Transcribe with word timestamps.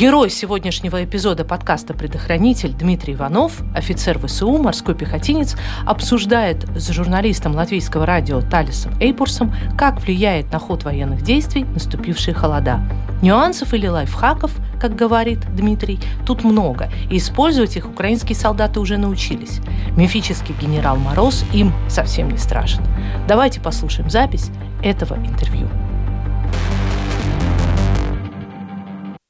Герой 0.00 0.30
сегодняшнего 0.30 1.04
эпизода 1.04 1.44
подкаста 1.44 1.92
«Предохранитель» 1.92 2.72
Дмитрий 2.72 3.12
Иванов, 3.12 3.60
офицер 3.74 4.18
ВСУ, 4.18 4.56
морской 4.56 4.94
пехотинец, 4.94 5.56
обсуждает 5.84 6.64
с 6.74 6.90
журналистом 6.90 7.54
латвийского 7.54 8.06
радио 8.06 8.40
Талисом 8.40 8.94
Эйпурсом, 8.98 9.54
как 9.76 10.00
влияет 10.00 10.50
на 10.52 10.58
ход 10.58 10.84
военных 10.84 11.20
действий 11.20 11.64
наступившие 11.64 12.32
холода. 12.32 12.80
Нюансов 13.20 13.74
или 13.74 13.88
лайфхаков, 13.88 14.52
как 14.80 14.96
говорит 14.96 15.40
Дмитрий, 15.54 16.00
тут 16.24 16.44
много, 16.44 16.90
и 17.10 17.18
использовать 17.18 17.76
их 17.76 17.86
украинские 17.86 18.36
солдаты 18.36 18.80
уже 18.80 18.96
научились. 18.96 19.60
Мифический 19.98 20.54
генерал 20.58 20.96
Мороз 20.96 21.44
им 21.52 21.74
совсем 21.90 22.30
не 22.30 22.38
страшен. 22.38 22.82
Давайте 23.28 23.60
послушаем 23.60 24.08
запись 24.08 24.48
этого 24.82 25.16
интервью. 25.16 25.68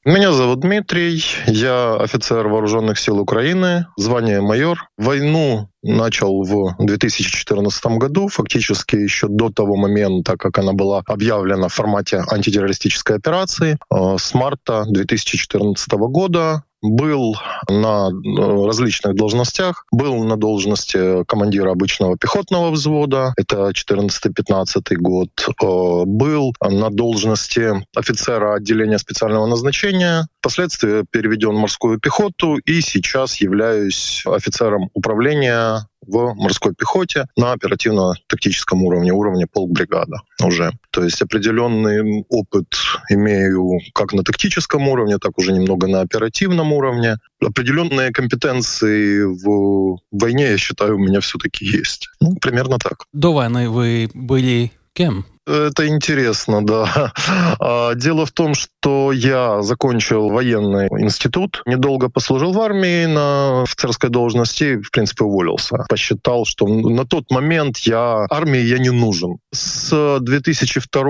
Меня 0.03 0.31
зовут 0.31 0.61
Дмитрий, 0.61 1.23
я 1.45 1.95
офицер 1.95 2.47
Вооруженных 2.47 2.97
сил 2.97 3.19
Украины, 3.19 3.85
звание 3.97 4.41
майор. 4.41 4.89
Войну 4.97 5.69
начал 5.83 6.41
в 6.41 6.75
2014 6.79 7.85
году, 7.99 8.27
фактически 8.27 8.95
еще 8.95 9.27
до 9.27 9.51
того 9.51 9.75
момента, 9.75 10.37
как 10.37 10.57
она 10.57 10.73
была 10.73 11.03
объявлена 11.05 11.67
в 11.67 11.73
формате 11.75 12.23
антитеррористической 12.31 13.17
операции. 13.17 13.77
Э, 13.93 14.17
с 14.17 14.33
марта 14.33 14.85
2014 14.87 15.91
года 15.91 16.63
был 16.81 17.35
на 17.69 18.09
э, 18.09 18.65
различных 18.65 19.15
должностях. 19.15 19.85
Был 19.91 20.23
на 20.23 20.35
должности 20.35 21.23
командира 21.25 21.71
обычного 21.71 22.17
пехотного 22.17 22.71
взвода, 22.71 23.33
это 23.37 23.69
14-15 23.69 24.95
год. 24.95 25.29
Э, 25.39 26.03
был 26.05 26.53
на 26.61 26.89
должности 26.89 27.71
офицера 27.95 28.55
отделения 28.55 28.97
специального 28.97 29.45
назначения. 29.45 30.27
Впоследствии 30.39 31.05
переведен 31.09 31.51
в 31.51 31.59
морскую 31.59 31.99
пехоту 31.99 32.57
и 32.57 32.81
сейчас 32.81 33.37
являюсь 33.37 34.23
офицером 34.25 34.89
управления 34.93 35.87
в 36.05 36.33
морской 36.35 36.73
пехоте 36.73 37.25
на 37.37 37.53
оперативно-тактическом 37.53 38.83
уровне, 38.83 39.11
уровне 39.11 39.47
полкбригада 39.47 40.17
уже. 40.43 40.71
То 40.91 41.03
есть 41.03 41.21
определенный 41.21 42.25
опыт 42.29 42.67
имею 43.09 43.79
как 43.93 44.13
на 44.13 44.23
тактическом 44.23 44.87
уровне, 44.87 45.17
так 45.17 45.37
уже 45.37 45.51
немного 45.53 45.87
на 45.87 46.01
оперативном 46.01 46.73
уровне. 46.73 47.17
Определенные 47.39 48.11
компетенции 48.11 49.23
в 49.23 49.99
войне, 50.11 50.51
я 50.51 50.57
считаю, 50.57 50.95
у 50.95 50.99
меня 50.99 51.19
все-таки 51.21 51.65
есть. 51.65 52.09
Ну, 52.19 52.35
примерно 52.35 52.77
так. 52.77 53.05
До 53.13 53.33
войны 53.33 53.69
вы 53.69 54.09
были 54.13 54.71
кем? 54.93 55.25
Это 55.47 55.87
интересно, 55.87 56.65
да. 56.65 57.11
А, 57.59 57.93
дело 57.95 58.25
в 58.25 58.31
том, 58.31 58.53
что 58.53 59.11
я 59.11 59.61
закончил 59.61 60.29
военный 60.29 60.87
институт, 60.99 61.61
недолго 61.65 62.09
послужил 62.09 62.53
в 62.53 62.61
армии 62.61 63.05
на 63.05 63.63
офицерской 63.63 64.09
должности, 64.09 64.81
в 64.81 64.91
принципе, 64.91 65.23
уволился. 65.23 65.85
Посчитал, 65.89 66.45
что 66.45 66.67
на 66.67 67.05
тот 67.05 67.31
момент 67.31 67.79
я 67.79 68.25
армии 68.29 68.61
я 68.61 68.77
не 68.77 68.91
нужен. 68.91 69.37
С 69.51 70.19
2002 70.19 71.03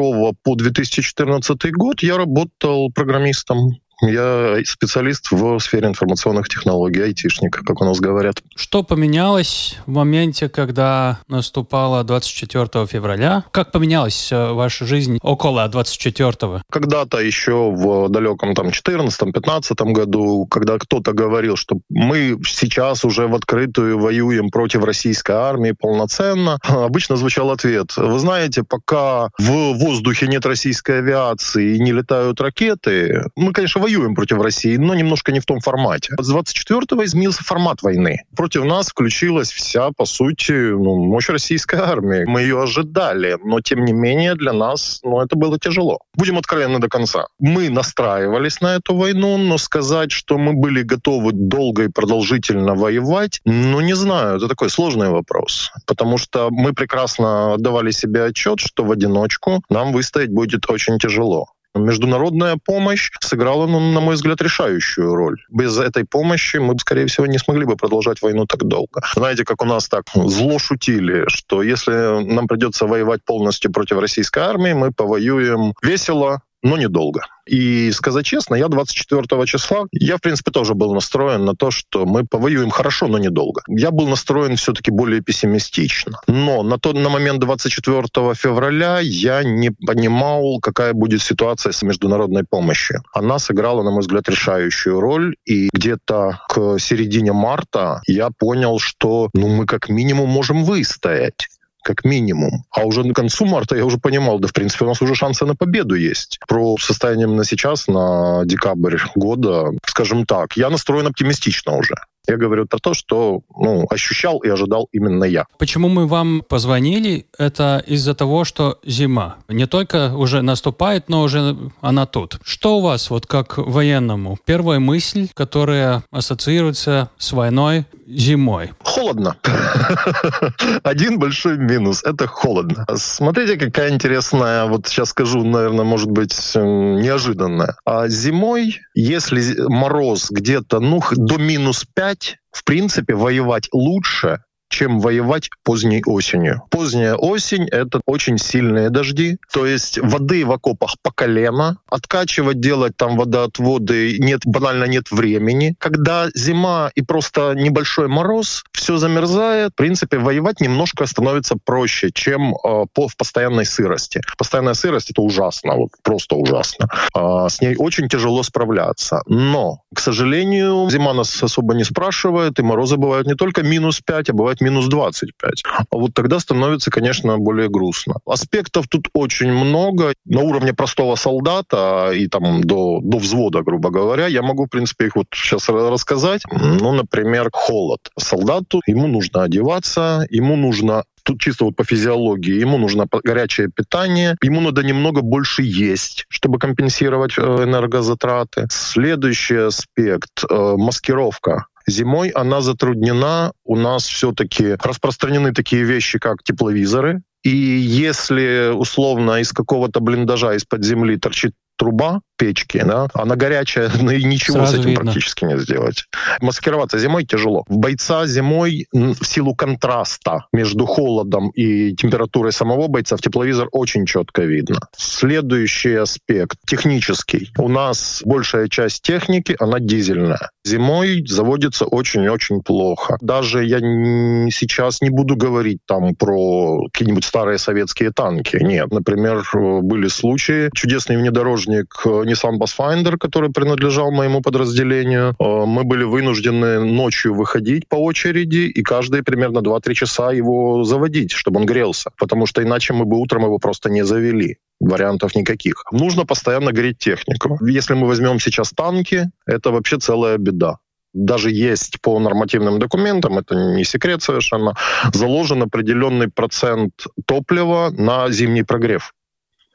по 0.44 0.56
2014 0.56 1.72
год 1.72 2.02
я 2.02 2.18
работал 2.18 2.92
программистом 2.92 3.82
я 4.02 4.58
специалист 4.66 5.32
в 5.32 5.60
сфере 5.60 5.88
информационных 5.88 6.50
технологий, 6.50 7.02
айтишник, 7.02 7.52
как 7.64 7.82
у 7.82 7.86
нас 7.86 8.00
говорят. 8.00 8.42
Что 8.56 8.84
поменялось 8.84 9.78
в 9.86 9.92
моменте, 9.92 10.50
когда 10.50 11.20
наступало 11.28 12.04
24 12.04 12.86
февраля? 12.88 13.44
Как 13.52 13.72
поменялась 13.72 14.32
э, 14.32 14.52
ваша 14.52 14.86
жизнь 14.86 15.20
около 15.22 15.68
24-го? 15.68 16.62
Когда-то 16.72 17.20
еще 17.20 17.72
в 17.72 18.10
далеком 18.10 18.56
там 18.56 18.68
14-15 18.68 19.92
году, 19.92 20.46
когда 20.50 20.78
кто-то 20.78 21.14
говорил, 21.14 21.56
что 21.56 21.78
мы 21.90 22.40
сейчас 22.46 23.06
уже 23.06 23.28
в 23.28 23.36
открытую 23.36 24.00
воюем 24.00 24.50
против 24.50 24.84
российской 24.84 25.34
армии 25.34 25.72
полноценно, 25.72 26.60
обычно 26.64 27.16
звучал 27.16 27.52
ответ. 27.52 27.96
Вы 27.98 28.20
знаете, 28.20 28.64
пока 28.64 29.30
в 29.38 29.74
воздухе 29.74 30.28
нет 30.28 30.46
российской 30.46 31.00
авиации 31.00 31.76
и 31.76 31.80
не 31.80 31.92
летают 31.92 32.42
ракеты, 32.42 33.26
мы, 33.36 33.54
конечно, 33.54 33.82
воюем 33.82 33.91
против 34.16 34.42
России, 34.42 34.78
но 34.78 34.96
немножко 34.96 35.32
не 35.32 35.40
в 35.40 35.46
том 35.46 35.60
формате. 35.60 36.14
С 36.20 36.34
24-го 36.34 37.04
изменился 37.06 37.44
формат 37.44 37.82
войны. 37.82 38.22
Против 38.36 38.64
нас 38.64 38.88
включилась 38.88 39.52
вся, 39.52 39.92
по 39.92 40.06
сути, 40.06 40.52
ну, 40.52 40.96
мощь 41.06 41.30
российской 41.30 41.80
армии. 41.80 42.24
Мы 42.26 42.42
ее 42.42 42.62
ожидали, 42.62 43.38
но 43.44 43.62
тем 43.62 43.86
не 43.86 43.94
менее 43.94 44.36
для 44.36 44.54
нас 44.54 45.00
ну, 45.04 45.22
это 45.22 45.36
было 45.36 45.60
тяжело. 45.60 46.00
Будем 46.16 46.38
откровенны 46.38 46.80
до 46.80 46.90
конца. 46.90 47.26
Мы 47.40 47.70
настраивались 47.70 48.62
на 48.62 48.76
эту 48.76 48.96
войну, 48.96 49.38
но 49.38 49.58
сказать, 49.58 50.12
что 50.12 50.38
мы 50.38 50.54
были 50.54 50.84
готовы 50.84 51.32
долго 51.34 51.84
и 51.84 51.88
продолжительно 51.88 52.76
воевать, 52.76 53.42
ну 53.46 53.80
не 53.82 53.96
знаю, 53.96 54.38
это 54.38 54.48
такой 54.48 54.70
сложный 54.70 55.10
вопрос. 55.10 55.72
Потому 55.86 56.18
что 56.18 56.50
мы 56.52 56.74
прекрасно 56.74 57.54
отдавали 57.54 57.92
себе 57.92 58.26
отчет, 58.26 58.60
что 58.60 58.84
в 58.84 58.92
одиночку 58.92 59.64
нам 59.70 59.94
выстоять 59.94 60.32
будет 60.32 60.70
очень 60.70 61.00
тяжело. 61.00 61.48
Международная 61.74 62.58
помощь 62.64 63.12
сыграла, 63.22 63.66
ну, 63.66 63.80
на 63.80 64.00
мой 64.02 64.16
взгляд, 64.16 64.42
решающую 64.42 65.16
роль. 65.16 65.38
Без 65.50 65.78
этой 65.80 66.06
помощи 66.06 66.58
мы, 66.58 66.78
скорее 66.80 67.08
всего, 67.08 67.26
не 67.26 67.38
смогли 67.38 67.66
бы 67.66 67.76
продолжать 67.76 68.22
войну 68.22 68.46
так 68.46 68.64
долго. 68.64 69.02
Знаете, 69.16 69.46
как 69.46 69.62
у 69.62 69.66
нас 69.66 69.88
так 69.88 70.04
зло 70.14 70.60
шутили, 70.60 71.26
что 71.28 71.64
если 71.64 72.24
нам 72.24 72.48
придется 72.48 72.88
воевать 72.88 73.24
полностью 73.24 73.72
против 73.72 74.00
российской 74.00 74.40
армии, 74.40 74.74
мы 74.74 74.92
повоюем 74.92 75.74
весело, 75.82 76.42
но 76.64 76.78
недолго. 76.78 77.22
И 77.48 77.92
сказать 77.92 78.26
честно, 78.26 78.56
я 78.56 78.68
24 78.68 79.46
числа, 79.46 79.88
я, 79.92 80.18
в 80.18 80.22
принципе, 80.22 80.52
тоже 80.52 80.74
был 80.74 80.94
настроен 80.94 81.44
на 81.44 81.56
то, 81.56 81.72
что 81.72 82.06
мы 82.06 82.26
повоюем 82.26 82.70
хорошо, 82.70 83.08
но 83.08 83.18
недолго. 83.18 83.62
Я 83.68 83.92
был 83.92 84.08
настроен 84.08 84.56
все-таки 84.56 84.92
более 84.92 85.22
пессимистично. 85.22 86.20
Но 86.28 86.64
на 86.64 86.78
тот 86.78 86.96
на 86.96 87.10
момент 87.10 87.40
24 87.40 88.04
февраля 88.36 89.00
я 89.02 89.44
не 89.44 89.72
понимал, 89.72 90.60
какая 90.62 90.94
будет 90.94 91.22
ситуация 91.22 91.72
с 91.72 91.82
международной 91.82 92.44
помощью. 92.44 93.02
Она 93.14 93.40
сыграла, 93.40 93.84
на 93.84 93.92
мой 93.92 94.02
взгляд, 94.02 94.30
решающую 94.30 95.00
роль. 95.00 95.36
И 95.46 95.70
где-то 95.74 96.42
к 96.48 96.78
середине 96.80 97.34
марта 97.34 98.02
я 98.08 98.30
понял, 98.30 98.80
что 98.80 99.30
ну, 99.34 99.48
мы 99.48 99.66
как 99.66 99.90
минимум 99.90 100.30
можем 100.30 100.64
выстоять 100.64 101.48
как 101.84 102.04
минимум. 102.04 102.66
А 102.72 102.84
уже 102.84 103.04
на 103.04 103.14
концу 103.14 103.46
марта 103.46 103.76
я 103.76 103.86
уже 103.86 103.98
понимал, 103.98 104.40
да, 104.40 104.48
в 104.48 104.54
принципе, 104.54 104.86
у 104.86 104.88
нас 104.88 105.02
уже 105.02 105.16
шансы 105.16 105.46
на 105.46 105.56
победу 105.56 105.96
есть. 105.96 106.40
Про 106.48 106.78
состояние 106.78 107.28
на 107.28 107.44
сейчас, 107.44 107.88
на 107.88 108.44
декабрь 108.46 108.98
года, 109.16 109.72
скажем 109.86 110.26
так, 110.26 110.58
я 110.58 110.70
настроен 110.70 111.08
оптимистично 111.08 111.78
уже. 111.78 111.96
Я 112.28 112.38
говорю 112.38 112.68
про 112.68 112.80
то, 112.80 112.94
что 112.94 113.42
ну, 113.56 113.86
ощущал 113.90 114.40
и 114.40 114.50
ожидал 114.50 114.88
именно 114.92 115.24
я. 115.24 115.46
Почему 115.58 115.90
мы 115.90 116.08
вам 116.08 116.44
позвонили? 116.48 117.26
Это 117.38 117.84
из-за 117.88 118.14
того, 118.14 118.44
что 118.44 118.80
зима 118.86 119.38
не 119.48 119.66
только 119.66 120.16
уже 120.16 120.42
наступает, 120.42 121.10
но 121.10 121.24
уже 121.24 121.58
она 121.82 122.06
тут. 122.06 122.40
Что 122.44 122.78
у 122.78 122.82
вас, 122.82 123.10
вот 123.10 123.26
как 123.26 123.58
военному, 123.58 124.38
первая 124.46 124.80
мысль, 124.80 125.30
которая 125.34 126.04
ассоциируется 126.12 127.10
с 127.18 127.32
войной 127.32 127.86
зимой? 128.08 128.72
Холодно. 128.84 129.36
Один 130.84 131.18
большой 131.18 131.58
минус— 131.58 132.04
это 132.06 132.28
холодно. 132.28 132.86
Смотрите, 132.96 133.58
какая 133.58 133.92
интересная, 133.92 134.66
вот 134.66 134.88
сейчас 134.88 135.10
скажу, 135.10 135.44
наверное, 135.44 135.86
может 135.86 136.12
быть, 136.12 136.34
неожиданная. 136.56 137.76
А 137.86 138.08
зимой, 138.08 138.80
если 138.94 139.62
мороз 139.68 140.30
где-то, 140.30 140.80
ну, 140.80 141.02
до 141.12 141.38
минус 141.38 141.86
5, 141.94 142.11
в 142.52 142.64
принципе, 142.64 143.16
воевать 143.16 143.68
лучше, 143.72 144.44
чем 144.72 145.00
воевать 145.00 145.50
поздней 145.64 146.02
осенью. 146.06 146.64
Поздняя 146.70 147.16
осень— 147.16 147.68
это 147.72 148.02
очень 148.06 148.38
сильные 148.38 148.90
дожди, 148.90 149.38
то 149.54 149.66
есть 149.66 150.00
воды 150.00 150.46
в 150.46 150.52
окопах 150.52 150.96
по 151.04 151.12
колено, 151.12 151.78
откачивать, 151.88 152.60
делать 152.60 152.96
там 152.98 153.18
водоотводы 153.18 154.18
нет, 154.20 154.42
банально 154.46 154.86
нет 154.86 155.12
времени. 155.12 155.76
Когда 155.78 156.30
зима 156.34 156.90
и 156.96 157.02
просто 157.02 157.54
небольшой 157.54 158.08
мороз, 158.08 158.64
все 158.72 158.98
замерзает, 158.98 159.74
в 159.74 159.76
принципе, 159.76 160.18
воевать 160.18 160.62
немножко 160.62 161.06
становится 161.06 161.56
проще, 161.64 162.10
чем 162.14 162.56
э, 162.56 162.86
по, 162.94 163.08
в 163.08 163.18
постоянной 163.18 163.66
сырости. 163.66 164.22
Постоянная 164.38 164.74
сырость— 164.74 165.10
это 165.12 165.22
ужасно, 165.22 165.76
вот 165.76 165.90
просто 166.02 166.36
ужасно. 166.36 166.88
Э, 167.16 167.48
с 167.50 167.60
ней 167.62 167.76
очень 167.78 168.08
тяжело 168.08 168.42
справляться. 168.44 169.22
Но, 169.28 169.82
к 169.94 170.00
сожалению, 170.00 170.90
зима 170.90 171.14
нас 171.14 171.44
особо 171.44 171.74
не 171.74 171.84
спрашивает, 171.84 172.58
и 172.60 172.64
морозы 172.64 172.96
бывают 172.96 173.28
не 173.28 173.36
только 173.36 173.64
минус 173.64 174.00
5, 174.00 174.30
а 174.30 174.34
бывают 174.34 174.61
минус 174.62 174.88
25. 174.88 175.64
А 175.66 175.84
вот 175.92 176.14
тогда 176.14 176.40
становится, 176.40 176.92
конечно, 176.92 177.38
более 177.38 177.70
грустно. 177.70 178.16
Аспектов 178.26 178.88
тут 178.88 179.10
очень 179.14 179.52
много. 179.52 180.14
На 180.26 180.42
уровне 180.42 180.74
простого 180.74 181.16
солдата 181.16 182.12
и 182.14 182.28
там 182.28 182.64
до, 182.64 183.00
до 183.02 183.18
взвода, 183.18 183.62
грубо 183.62 183.90
говоря, 183.90 184.28
я 184.28 184.42
могу, 184.42 184.66
в 184.66 184.70
принципе, 184.70 185.08
их 185.08 185.16
вот 185.16 185.28
сейчас 185.34 185.70
рассказать. 185.70 186.44
Ну, 186.52 186.94
например, 186.94 187.50
холод. 187.52 188.00
Солдату 188.18 188.82
ему 188.86 189.08
нужно 189.08 189.44
одеваться, 189.44 190.26
ему 190.30 190.56
нужно 190.56 191.04
тут 191.24 191.40
чисто 191.40 191.66
вот 191.66 191.76
по 191.76 191.84
физиологии, 191.84 192.60
ему 192.60 192.78
нужно 192.78 193.08
горячее 193.24 193.70
питание, 193.70 194.36
ему 194.42 194.62
надо 194.62 194.84
немного 194.84 195.22
больше 195.22 195.64
есть, 195.64 196.26
чтобы 196.30 196.60
компенсировать 196.60 197.38
э, 197.38 197.42
энергозатраты. 197.42 198.68
Следующий 198.70 199.68
аспект 199.68 200.44
э,— 200.50 200.76
маскировка. 200.78 201.66
Зимой 201.88 202.30
она 202.30 202.62
затруднена. 202.62 203.54
У 203.64 203.76
нас 203.76 204.06
все-таки 204.06 204.76
распространены 204.82 205.54
такие 205.54 205.84
вещи, 205.84 206.20
как 206.20 206.44
тепловизоры. 206.44 207.22
И 207.44 207.50
если 207.50 208.72
условно 208.74 209.42
из 209.42 209.52
какого-то 209.52 210.00
блиндажа 210.00 210.54
из-под 210.56 210.84
земли 210.84 211.18
торчит 211.18 211.54
труба 211.78 212.22
печки, 212.42 212.82
да, 212.84 213.08
она 213.14 213.36
горячая, 213.36 213.92
ну 214.02 214.10
и 214.10 214.24
ничего 214.24 214.58
Сразу 214.58 214.72
с 214.72 214.80
этим 214.80 214.90
видно. 214.90 215.04
практически 215.04 215.46
не 215.46 215.60
сделать. 215.60 216.06
Маскироваться 216.42 216.98
зимой 216.98 217.24
тяжело. 217.24 217.66
Бойца 217.70 218.26
зимой 218.26 218.88
в 218.92 219.24
силу 219.24 219.54
контраста 219.54 220.46
между 220.52 220.88
холодом 220.88 221.50
и 221.52 221.94
температурой 221.96 222.52
самого 222.52 222.88
бойца 222.88 223.16
в 223.16 223.22
тепловизор 223.22 223.70
очень 223.72 224.08
четко 224.08 224.42
видно. 224.42 224.80
Следующий 224.98 225.94
аспект 225.94 226.58
технический. 226.66 227.52
У 227.60 227.68
нас 227.68 228.24
большая 228.26 228.68
часть 228.70 229.04
техники, 229.04 229.56
она 229.60 229.80
дизельная. 229.80 230.50
Зимой 230.66 231.24
заводится 231.28 231.86
очень-очень 231.86 232.64
плохо. 232.64 233.18
Даже 233.22 233.64
я 233.64 233.80
сейчас 233.80 235.02
не 235.02 235.12
буду 235.12 235.36
говорить 235.36 235.80
там 235.86 236.16
про 236.16 236.88
какие-нибудь 236.92 237.26
старые 237.26 237.60
советские 237.60 238.12
танки. 238.12 238.58
Нет. 238.62 238.92
Например, 238.92 239.44
были 239.82 240.08
случаи. 240.08 240.70
Чудесный 240.74 241.18
внедорожник 241.18 241.94
э, 242.06 242.24
Nissan 242.32 242.58
Pathfinder, 242.58 243.18
который 243.18 243.50
принадлежал 243.50 244.12
моему 244.12 244.42
подразделению. 244.42 245.36
Э, 245.40 245.66
мы 245.66 245.84
были 245.84 246.04
вынуждены 246.04 246.80
ночью 246.80 247.34
выходить 247.34 247.88
по 247.88 247.96
очереди 247.96 248.70
и 248.70 248.82
каждые 248.84 249.24
примерно 249.24 249.60
2-3 249.60 249.94
часа 249.94 250.32
его 250.32 250.84
заводить, 250.84 251.32
чтобы 251.32 251.60
он 251.60 251.66
грелся. 251.66 252.12
Потому 252.18 252.46
что 252.46 252.62
иначе 252.64 252.94
мы 252.94 253.06
бы 253.06 253.18
утром 253.18 253.44
его 253.44 253.58
просто 253.58 253.90
не 253.90 254.06
завели 254.06 254.58
вариантов 254.80 255.36
никаких. 255.36 255.84
Нужно 255.92 256.26
постоянно 256.26 256.72
греть 256.72 256.98
технику. 256.98 257.58
Если 257.66 257.94
мы 257.94 258.08
возьмем 258.08 258.40
сейчас 258.40 258.72
танки, 258.72 259.30
это 259.46 259.72
вообще 259.72 259.98
целая 259.98 260.38
беда 260.38 260.78
даже 261.14 261.52
есть 261.52 262.00
по 262.02 262.20
нормативным 262.20 262.80
документам, 262.80 263.38
это 263.38 263.56
не 263.56 263.84
секрет 263.84 264.24
совершенно, 264.24 264.76
заложен 265.14 265.62
определенный 265.64 266.30
процент 266.30 266.94
топлива 267.26 267.90
на 267.92 268.32
зимний 268.32 268.64
прогрев 268.64 269.14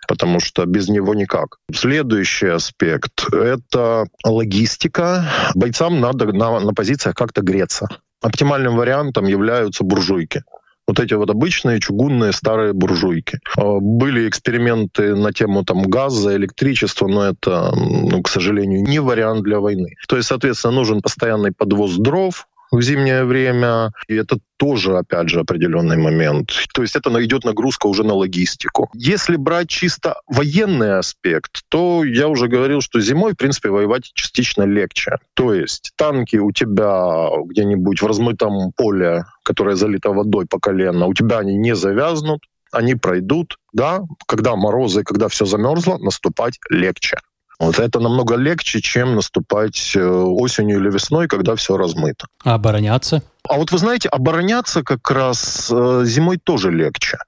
потому 0.07 0.41
что 0.41 0.65
без 0.67 0.89
него 0.89 1.15
никак. 1.15 1.59
Следующий 1.73 2.49
аспект— 2.49 3.27
это 3.33 4.07
логистика. 4.25 5.25
Бойцам 5.55 6.01
надо 6.01 6.27
на, 6.33 6.61
на 6.61 6.73
позициях 6.73 7.15
как-то 7.15 7.43
греться. 7.43 7.89
Оптимальным 8.23 8.77
вариантом 8.77 9.27
являются 9.27 9.85
буржуйки 9.85 10.43
вот 10.87 11.01
эти 11.01 11.15
вот 11.15 11.31
обычные 11.31 11.81
чугунные 11.81 12.33
старые 12.33 12.73
буржуйки. 12.73 13.41
А, 13.57 13.79
были 13.81 14.29
эксперименты 14.29 15.15
на 15.15 15.33
тему 15.33 15.65
там 15.65 15.83
газа, 15.83 16.37
электричества, 16.37 17.09
но 17.09 17.25
это, 17.25 17.73
ну, 17.75 18.23
к 18.23 18.29
сожалению, 18.29 18.83
не 18.83 19.01
вариант 19.01 19.43
для 19.43 19.59
войны. 19.59 19.95
То 20.09 20.17
есть, 20.17 20.29
соответственно, 20.29 20.75
нужен 20.75 21.03
постоянный 21.03 21.53
подвоз 21.53 21.97
дров, 21.97 22.47
в 22.71 22.83
зимнее 22.83 23.25
время. 23.25 23.93
И 24.09 24.15
это 24.15 24.39
тоже, 24.57 24.97
опять 24.97 25.29
же, 25.29 25.41
определенный 25.41 25.97
момент. 25.97 26.53
То 26.73 26.83
есть 26.83 26.97
это 26.97 27.11
идет 27.25 27.45
нагрузка 27.45 27.87
уже 27.87 28.05
на 28.05 28.15
логистику. 28.15 28.91
Если 28.95 29.37
брать 29.37 29.69
чисто 29.69 30.17
военный 30.27 30.99
аспект, 30.99 31.63
то 31.69 32.05
я 32.05 32.29
уже 32.29 32.49
говорил, 32.49 32.81
что 32.81 33.01
зимой, 33.01 33.33
в 33.33 33.37
принципе, 33.37 33.71
воевать 33.71 34.11
частично 34.15 34.63
легче. 34.63 35.19
То 35.35 35.53
есть 35.55 35.93
танки 35.97 36.37
у 36.37 36.53
тебя 36.53 37.29
где-нибудь 37.47 38.03
в 38.03 38.07
размытом 38.07 38.73
поле, 38.77 39.25
которое 39.43 39.77
залито 39.77 40.11
водой 40.11 40.47
по 40.47 40.59
колено, 40.59 41.07
у 41.07 41.15
тебя 41.15 41.39
они 41.39 41.57
не 41.57 41.75
завязнут, 41.75 42.41
они 42.73 42.95
пройдут, 42.95 43.57
да, 43.73 44.03
когда 44.27 44.57
морозы, 44.57 45.03
когда 45.03 45.29
все 45.29 45.45
замерзло, 45.45 45.99
наступать 45.99 46.59
легче. 46.69 47.19
Вот 47.59 47.79
это 47.79 48.01
намного 48.01 48.37
легче, 48.37 48.81
чем 48.81 49.15
наступать 49.15 49.93
э, 49.97 50.07
осенью 50.07 50.79
или 50.79 50.91
весной, 50.91 51.27
когда 51.27 51.55
все 51.57 51.77
размыто. 51.77 52.27
А 52.45 52.55
обороняться? 52.55 53.23
А 53.49 53.57
вот 53.57 53.73
вы 53.73 53.79
знаете, 53.79 54.09
обороняться 54.09 54.83
как 54.83 55.11
раз 55.11 55.71
э, 55.71 56.03
зимой 56.05 56.39
тоже 56.43 56.71
легче. 56.71 57.19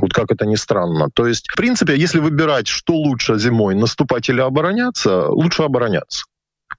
Вот 0.00 0.12
как 0.12 0.30
это 0.30 0.46
ни 0.46 0.56
странно. 0.56 1.08
То 1.12 1.26
есть, 1.26 1.50
в 1.50 1.56
принципе, 1.56 1.96
если 1.96 2.20
выбирать, 2.20 2.68
что 2.68 2.94
лучше 2.94 3.38
зимой, 3.38 3.74
наступать 3.74 4.28
или 4.28 4.40
обороняться, 4.40 5.28
лучше 5.28 5.62
обороняться 5.62 6.24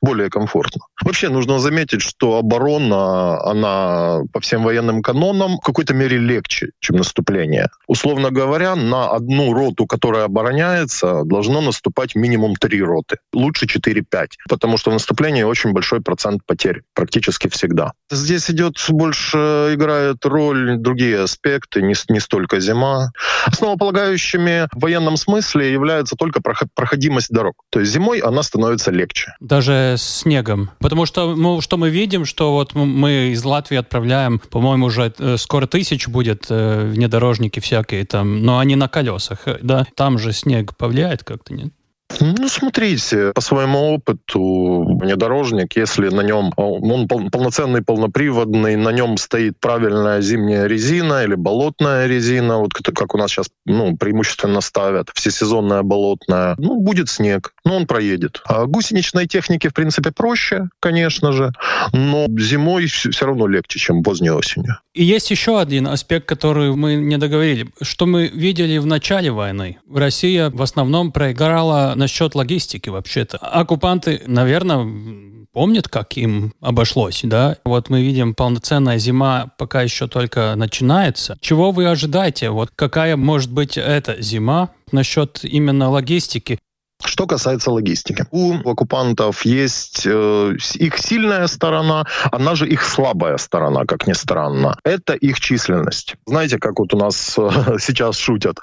более 0.01 0.29
комфортно. 0.29 0.81
Вообще 1.03 1.29
нужно 1.29 1.59
заметить, 1.59 2.01
что 2.01 2.37
оборона, 2.37 3.41
она 3.43 4.21
по 4.31 4.39
всем 4.39 4.63
военным 4.63 5.01
канонам 5.01 5.57
в 5.57 5.61
какой-то 5.61 5.93
мере 5.93 6.17
легче, 6.17 6.71
чем 6.79 6.97
наступление. 6.97 7.69
Условно 7.87 8.31
говоря, 8.31 8.75
на 8.75 9.11
одну 9.11 9.53
роту, 9.53 9.85
которая 9.85 10.25
обороняется, 10.25 11.23
должно 11.25 11.61
наступать 11.61 12.15
минимум 12.15 12.55
три 12.55 12.81
роты. 12.81 13.17
Лучше 13.33 13.65
4-5, 13.65 14.03
потому 14.49 14.77
что 14.77 14.91
в 14.91 14.93
наступлении 14.93 15.43
очень 15.43 15.73
большой 15.73 16.01
процент 16.01 16.41
потерь, 16.45 16.81
практически 16.93 17.47
всегда. 17.49 17.93
Здесь 18.11 18.49
идет 18.49 18.77
больше, 18.89 19.37
играет 19.73 20.25
роль 20.25 20.77
другие 20.77 21.23
аспекты, 21.23 21.81
не, 21.81 21.95
не 22.09 22.19
столько 22.19 22.59
зима. 22.59 23.11
Основополагающими 23.45 24.67
в 24.73 24.81
военном 24.81 25.17
смысле 25.17 25.71
является 25.71 26.15
только 26.15 26.41
проходимость 26.41 27.29
дорог. 27.29 27.55
То 27.69 27.79
есть 27.79 27.91
зимой 27.91 28.19
она 28.19 28.43
становится 28.43 28.91
легче. 28.91 29.33
Даже 29.39 29.88
снегом. 29.97 30.71
Потому 30.79 31.05
что, 31.05 31.35
ну, 31.35 31.61
что 31.61 31.77
мы 31.77 31.89
видим, 31.89 32.25
что 32.25 32.53
вот 32.53 32.73
мы 32.75 33.31
из 33.31 33.43
Латвии 33.43 33.77
отправляем, 33.77 34.39
по-моему, 34.39 34.87
уже 34.87 35.13
э, 35.17 35.37
скоро 35.37 35.67
тысяч 35.67 36.07
будет 36.07 36.45
э, 36.49 36.91
внедорожники 36.93 37.59
всякие 37.59 38.05
там, 38.05 38.43
но 38.43 38.59
они 38.59 38.75
на 38.75 38.87
колесах, 38.87 39.47
э, 39.47 39.59
да? 39.61 39.85
Там 39.95 40.17
же 40.17 40.33
снег 40.33 40.75
повлияет 40.75 41.23
как-то, 41.23 41.53
нет? 41.53 41.73
Ну, 42.19 42.49
смотрите, 42.49 43.31
по 43.33 43.41
своему 43.41 43.93
опыту 43.93 44.97
внедорожник, 44.99 45.75
если 45.75 46.09
на 46.09 46.21
нем 46.21 46.51
он 46.55 47.07
полноценный, 47.07 47.81
полноприводный, 47.81 48.75
на 48.75 48.89
нем 48.89 49.17
стоит 49.17 49.59
правильная 49.59 50.19
зимняя 50.21 50.65
резина 50.65 51.23
или 51.23 51.35
болотная 51.35 52.07
резина, 52.07 52.57
вот 52.57 52.73
как 52.73 53.15
у 53.15 53.17
нас 53.17 53.31
сейчас 53.31 53.49
ну, 53.65 53.95
преимущественно 53.95 54.61
ставят, 54.61 55.09
всесезонная 55.13 55.83
болотная, 55.83 56.55
ну, 56.57 56.79
будет 56.79 57.09
снег, 57.09 57.53
но 57.63 57.77
он 57.77 57.85
проедет. 57.85 58.41
А 58.45 58.65
гусеничной 58.65 59.27
технике, 59.27 59.69
в 59.69 59.73
принципе, 59.73 60.11
проще, 60.11 60.69
конечно 60.79 61.31
же, 61.31 61.51
но 61.93 62.27
зимой 62.39 62.87
все 62.87 63.25
равно 63.25 63.47
легче, 63.47 63.79
чем 63.79 64.03
поздней 64.03 64.31
осенью. 64.31 64.77
И 64.93 65.03
есть 65.03 65.31
еще 65.31 65.59
один 65.59 65.87
аспект, 65.87 66.25
который 66.25 66.75
мы 66.75 66.95
не 66.95 67.17
договорили. 67.17 67.69
Что 67.81 68.05
мы 68.05 68.27
видели 68.27 68.79
в 68.79 68.85
начале 68.85 69.31
войны. 69.31 69.77
Россия 69.93 70.49
в 70.49 70.61
основном 70.61 71.11
проиграла 71.11 71.93
насчет 71.99 72.33
логистики 72.33 72.89
вообще-то. 72.89 73.37
Оккупанты, 73.37 74.23
наверное, 74.25 75.45
помнят, 75.53 75.87
как 75.87 76.17
им 76.17 76.53
обошлось, 76.61 77.21
да? 77.23 77.57
Вот 77.65 77.89
мы 77.89 78.01
видим, 78.01 78.33
полноценная 78.33 78.97
зима 78.97 79.51
пока 79.57 79.83
еще 79.83 80.07
только 80.07 80.53
начинается. 80.55 81.37
Чего 81.41 81.71
вы 81.71 81.87
ожидаете? 81.87 82.49
Вот 82.49 82.71
какая 82.75 83.15
может 83.15 83.51
быть 83.51 83.77
эта 83.77 84.21
зима 84.21 84.69
насчет 84.91 85.43
именно 85.43 85.89
логистики? 85.89 86.59
Что 87.03 87.27
касается 87.27 87.71
логистики. 87.71 88.25
У 88.31 88.55
оккупантов 88.69 89.45
есть 89.45 90.05
э, 90.05 90.55
их 90.75 90.97
сильная 90.97 91.47
сторона, 91.47 92.05
она 92.31 92.55
же 92.55 92.67
их 92.67 92.83
слабая 92.83 93.37
сторона, 93.37 93.85
как 93.85 94.05
ни 94.07 94.13
странно. 94.13 94.77
Это 94.83 95.13
их 95.13 95.39
численность. 95.39 96.15
Знаете, 96.25 96.57
как 96.57 96.79
вот 96.79 96.93
у 96.93 96.97
нас 96.97 97.35
э, 97.37 97.77
сейчас 97.79 98.17
шутят? 98.17 98.57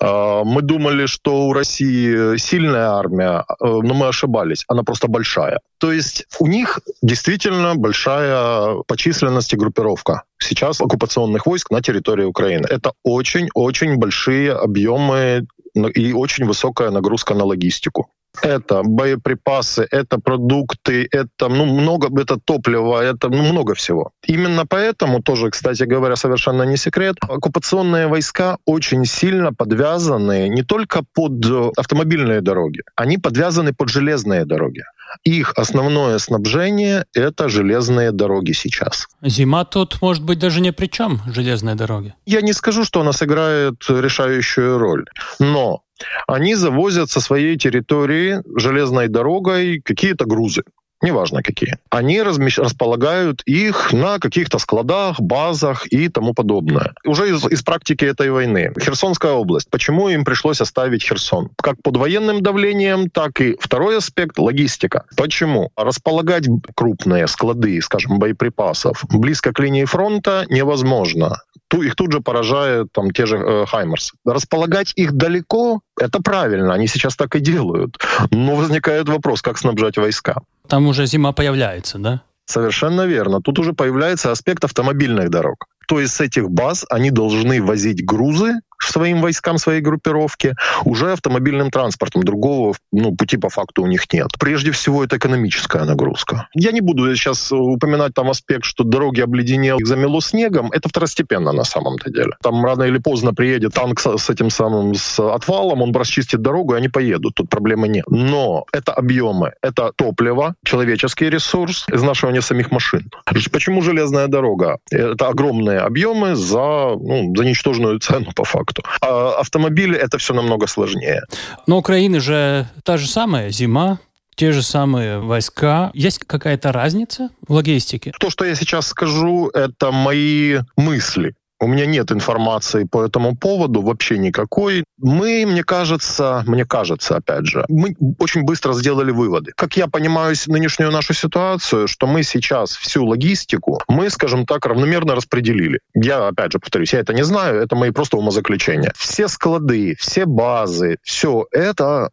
Э, 0.00 0.42
мы 0.44 0.62
думали, 0.62 1.06
что 1.06 1.46
у 1.46 1.52
России 1.52 2.38
сильная 2.38 2.92
армия, 2.92 3.44
э, 3.48 3.54
но 3.60 3.94
мы 3.94 4.08
ошибались. 4.08 4.64
Она 4.68 4.84
просто 4.84 5.08
большая. 5.08 5.60
То 5.78 5.92
есть 5.92 6.26
у 6.38 6.46
них 6.46 6.80
действительно 7.02 7.74
большая 7.74 8.82
по 8.86 8.96
численности 8.96 9.56
группировка 9.56 10.22
сейчас 10.42 10.80
оккупационных 10.80 11.46
войск 11.46 11.70
на 11.70 11.80
территории 11.80 12.24
Украины. 12.24 12.66
Это 12.68 12.92
очень-очень 13.02 13.96
большие 13.96 14.52
объемы 14.52 15.46
и 15.74 16.12
очень 16.12 16.44
высокая 16.44 16.90
нагрузка 16.90 17.34
на 17.34 17.44
логистику. 17.44 18.08
Это 18.40 18.82
боеприпасы, 18.82 19.86
это 19.90 20.18
продукты, 20.18 21.06
это 21.10 21.48
ну, 21.48 21.66
много, 21.66 22.08
это 22.20 22.38
топливо, 22.38 23.02
это 23.02 23.28
ну, 23.28 23.42
много 23.42 23.74
всего. 23.74 24.12
Именно 24.26 24.66
поэтому, 24.66 25.22
тоже, 25.22 25.50
кстати 25.50 25.82
говоря, 25.84 26.16
совершенно 26.16 26.62
не 26.62 26.76
секрет, 26.76 27.16
оккупационные 27.20 28.06
войска 28.06 28.56
очень 28.64 29.04
сильно 29.04 29.52
подвязаны 29.52 30.48
не 30.48 30.62
только 30.62 31.02
под 31.14 31.44
автомобильные 31.76 32.40
дороги, 32.40 32.80
они 32.96 33.18
подвязаны 33.18 33.72
под 33.74 33.88
железные 33.90 34.44
дороги. 34.44 34.82
Их 35.24 35.52
основное 35.56 36.18
снабжение— 36.18 37.04
это 37.14 37.48
железные 37.48 38.12
дороги 38.12 38.52
сейчас. 38.52 39.06
Зима 39.22 39.64
тут, 39.64 40.00
может 40.00 40.24
быть, 40.24 40.38
даже 40.38 40.60
не 40.60 40.72
при 40.72 40.86
чем, 40.86 41.20
железные 41.26 41.74
дороги. 41.74 42.14
Я 42.26 42.40
не 42.40 42.52
скажу, 42.52 42.84
что 42.84 43.00
она 43.00 43.12
сыграет 43.12 43.74
решающую 43.88 44.78
роль, 44.78 45.04
но 45.38 45.82
они 46.26 46.54
завозят 46.54 47.10
со 47.10 47.20
своей 47.20 47.56
территории 47.58 48.40
железной 48.58 49.08
дорогой 49.08 49.80
какие-то 49.80 50.24
грузы 50.24 50.62
неважно 51.02 51.42
какие, 51.42 51.78
они 51.90 52.22
размещ... 52.22 52.58
располагают 52.58 53.42
их 53.44 53.92
на 53.92 54.18
каких-то 54.18 54.58
складах, 54.58 55.20
базах 55.20 55.86
и 55.86 56.08
тому 56.08 56.34
подобное. 56.34 56.94
Уже 57.04 57.30
из, 57.30 57.44
из 57.46 57.62
практики 57.62 58.04
этой 58.04 58.30
войны. 58.30 58.72
Херсонская 58.80 59.32
область. 59.32 59.70
Почему 59.70 60.08
им 60.08 60.24
пришлось 60.24 60.60
оставить 60.60 61.02
Херсон? 61.02 61.50
Как 61.56 61.76
под 61.82 61.96
военным 61.96 62.42
давлением, 62.42 63.10
так 63.10 63.40
и 63.40 63.56
второй 63.60 63.98
аспект— 63.98 64.38
логистика. 64.38 65.04
Почему? 65.16 65.70
Располагать 65.76 66.46
крупные 66.74 67.26
склады, 67.26 67.80
скажем, 67.82 68.18
боеприпасов 68.18 69.04
близко 69.10 69.52
к 69.52 69.60
линии 69.60 69.84
фронта 69.84 70.46
невозможно 70.48 71.36
их 71.80 71.94
тут 71.94 72.12
же 72.12 72.20
поражают 72.20 72.92
там 72.92 73.10
те 73.10 73.26
же 73.26 73.36
э, 73.38 73.66
Хаймерс. 73.66 74.12
Располагать 74.26 74.92
их 74.96 75.12
далеко— 75.12 75.80
это 75.98 76.20
правильно, 76.20 76.74
они 76.74 76.86
сейчас 76.86 77.16
так 77.16 77.34
и 77.36 77.40
делают. 77.40 77.96
Но 78.30 78.56
возникает 78.56 79.08
вопрос, 79.08 79.40
как 79.40 79.58
снабжать 79.58 79.96
войска. 79.96 80.42
Там 80.68 80.86
уже 80.86 81.06
зима 81.06 81.32
появляется, 81.32 81.98
да? 81.98 82.22
Совершенно 82.46 83.06
верно. 83.06 83.40
Тут 83.40 83.58
уже 83.58 83.72
появляется 83.72 84.30
аспект 84.30 84.64
автомобильных 84.64 85.30
дорог. 85.30 85.66
То 85.86 86.00
есть 86.00 86.14
с 86.14 86.20
этих 86.20 86.50
баз 86.50 86.84
они 86.90 87.10
должны 87.10 87.62
возить 87.62 88.04
грузы 88.04 88.60
своим 88.84 89.20
войскам, 89.20 89.58
своей 89.58 89.80
группировке, 89.80 90.54
уже 90.84 91.12
автомобильным 91.12 91.70
транспортом. 91.70 92.22
Другого 92.22 92.74
ну, 92.92 93.14
пути 93.14 93.36
по 93.36 93.48
факту 93.48 93.82
у 93.82 93.86
них 93.86 94.12
нет. 94.12 94.30
Прежде 94.38 94.70
всего, 94.70 95.04
это 95.04 95.16
экономическая 95.16 95.84
нагрузка. 95.84 96.48
Я 96.54 96.72
не 96.72 96.80
буду 96.80 97.14
сейчас 97.14 97.52
упоминать 97.52 98.14
там 98.14 98.30
аспект, 98.30 98.64
что 98.64 98.84
дороги 98.84 99.20
обледенел, 99.20 99.78
их 99.78 99.86
замело 99.86 100.20
снегом. 100.20 100.70
Это 100.72 100.88
второстепенно 100.88 101.52
на 101.52 101.64
самом-то 101.64 102.10
деле. 102.10 102.32
Там 102.42 102.64
рано 102.64 102.84
или 102.84 102.98
поздно 102.98 103.32
приедет 103.34 103.74
танк 103.74 104.00
с, 104.00 104.18
с 104.18 104.30
этим 104.30 104.50
самым 104.50 104.94
с 104.94 105.18
отвалом, 105.18 105.82
он 105.82 105.92
расчистит 105.94 106.42
дорогу, 106.42 106.74
и 106.74 106.76
они 106.78 106.88
поедут. 106.88 107.34
Тут 107.34 107.48
проблемы 107.48 107.88
нет. 107.88 108.04
Но 108.08 108.64
это 108.72 108.92
объемы, 108.92 109.52
это 109.62 109.92
топливо, 109.96 110.54
человеческий 110.64 111.30
ресурс, 111.30 111.86
изнашивание 111.92 112.42
самих 112.42 112.70
машин. 112.70 113.10
Почему 113.52 113.82
железная 113.82 114.28
дорога? 114.28 114.78
Это 114.90 115.28
огромные 115.28 115.78
объемы 115.78 116.34
за, 116.34 116.96
ну, 116.96 117.34
за 117.36 117.44
ничтожную 117.44 117.98
цену 117.98 118.32
по 118.34 118.44
факту 118.44 118.71
факту. 118.72 118.82
А 119.00 119.40
автомобили 119.40 119.98
это 119.98 120.18
все 120.18 120.34
намного 120.34 120.66
сложнее. 120.66 121.22
Но 121.66 121.78
Украина 121.78 122.20
же 122.20 122.68
та 122.84 122.96
же 122.96 123.08
самая 123.08 123.50
зима, 123.50 123.98
те 124.34 124.52
же 124.52 124.62
самые 124.62 125.18
войска. 125.18 125.90
Есть 125.94 126.20
какая-то 126.20 126.72
разница 126.72 127.28
в 127.46 127.52
логистике? 127.52 128.12
То, 128.18 128.30
что 128.30 128.44
я 128.44 128.54
сейчас 128.54 128.86
скажу, 128.86 129.48
это 129.48 129.92
мои 129.92 130.60
мысли. 130.76 131.34
У 131.62 131.68
меня 131.68 131.86
нет 131.86 132.10
информации 132.10 132.82
по 132.82 133.04
этому 133.04 133.36
поводу 133.36 133.82
вообще 133.82 134.18
никакой. 134.18 134.82
Мы, 134.98 135.46
мне 135.46 135.62
кажется, 135.62 136.42
мне 136.44 136.64
кажется, 136.64 137.16
опять 137.16 137.46
же, 137.46 137.64
мы 137.68 137.94
очень 138.18 138.42
быстро 138.42 138.72
сделали 138.72 139.12
выводы. 139.12 139.52
Как 139.54 139.76
я 139.76 139.86
понимаю 139.86 140.34
нынешнюю 140.48 140.90
нашу 140.90 141.14
ситуацию, 141.14 141.86
что 141.86 142.08
мы 142.08 142.24
сейчас 142.24 142.74
всю 142.74 143.04
логистику, 143.04 143.80
мы, 143.86 144.10
скажем 144.10 144.44
так, 144.44 144.66
равномерно 144.66 145.14
распределили. 145.14 145.78
Я, 145.94 146.26
опять 146.26 146.50
же, 146.50 146.58
повторюсь, 146.58 146.94
я 146.94 146.98
это 146.98 147.14
не 147.14 147.22
знаю, 147.22 147.60
это 147.60 147.76
мои 147.76 147.92
просто 147.92 148.16
умозаключения. 148.16 148.92
Все 148.96 149.28
склады, 149.28 149.94
все 150.00 150.26
базы, 150.26 150.96
все 151.04 151.46
это 151.52 152.10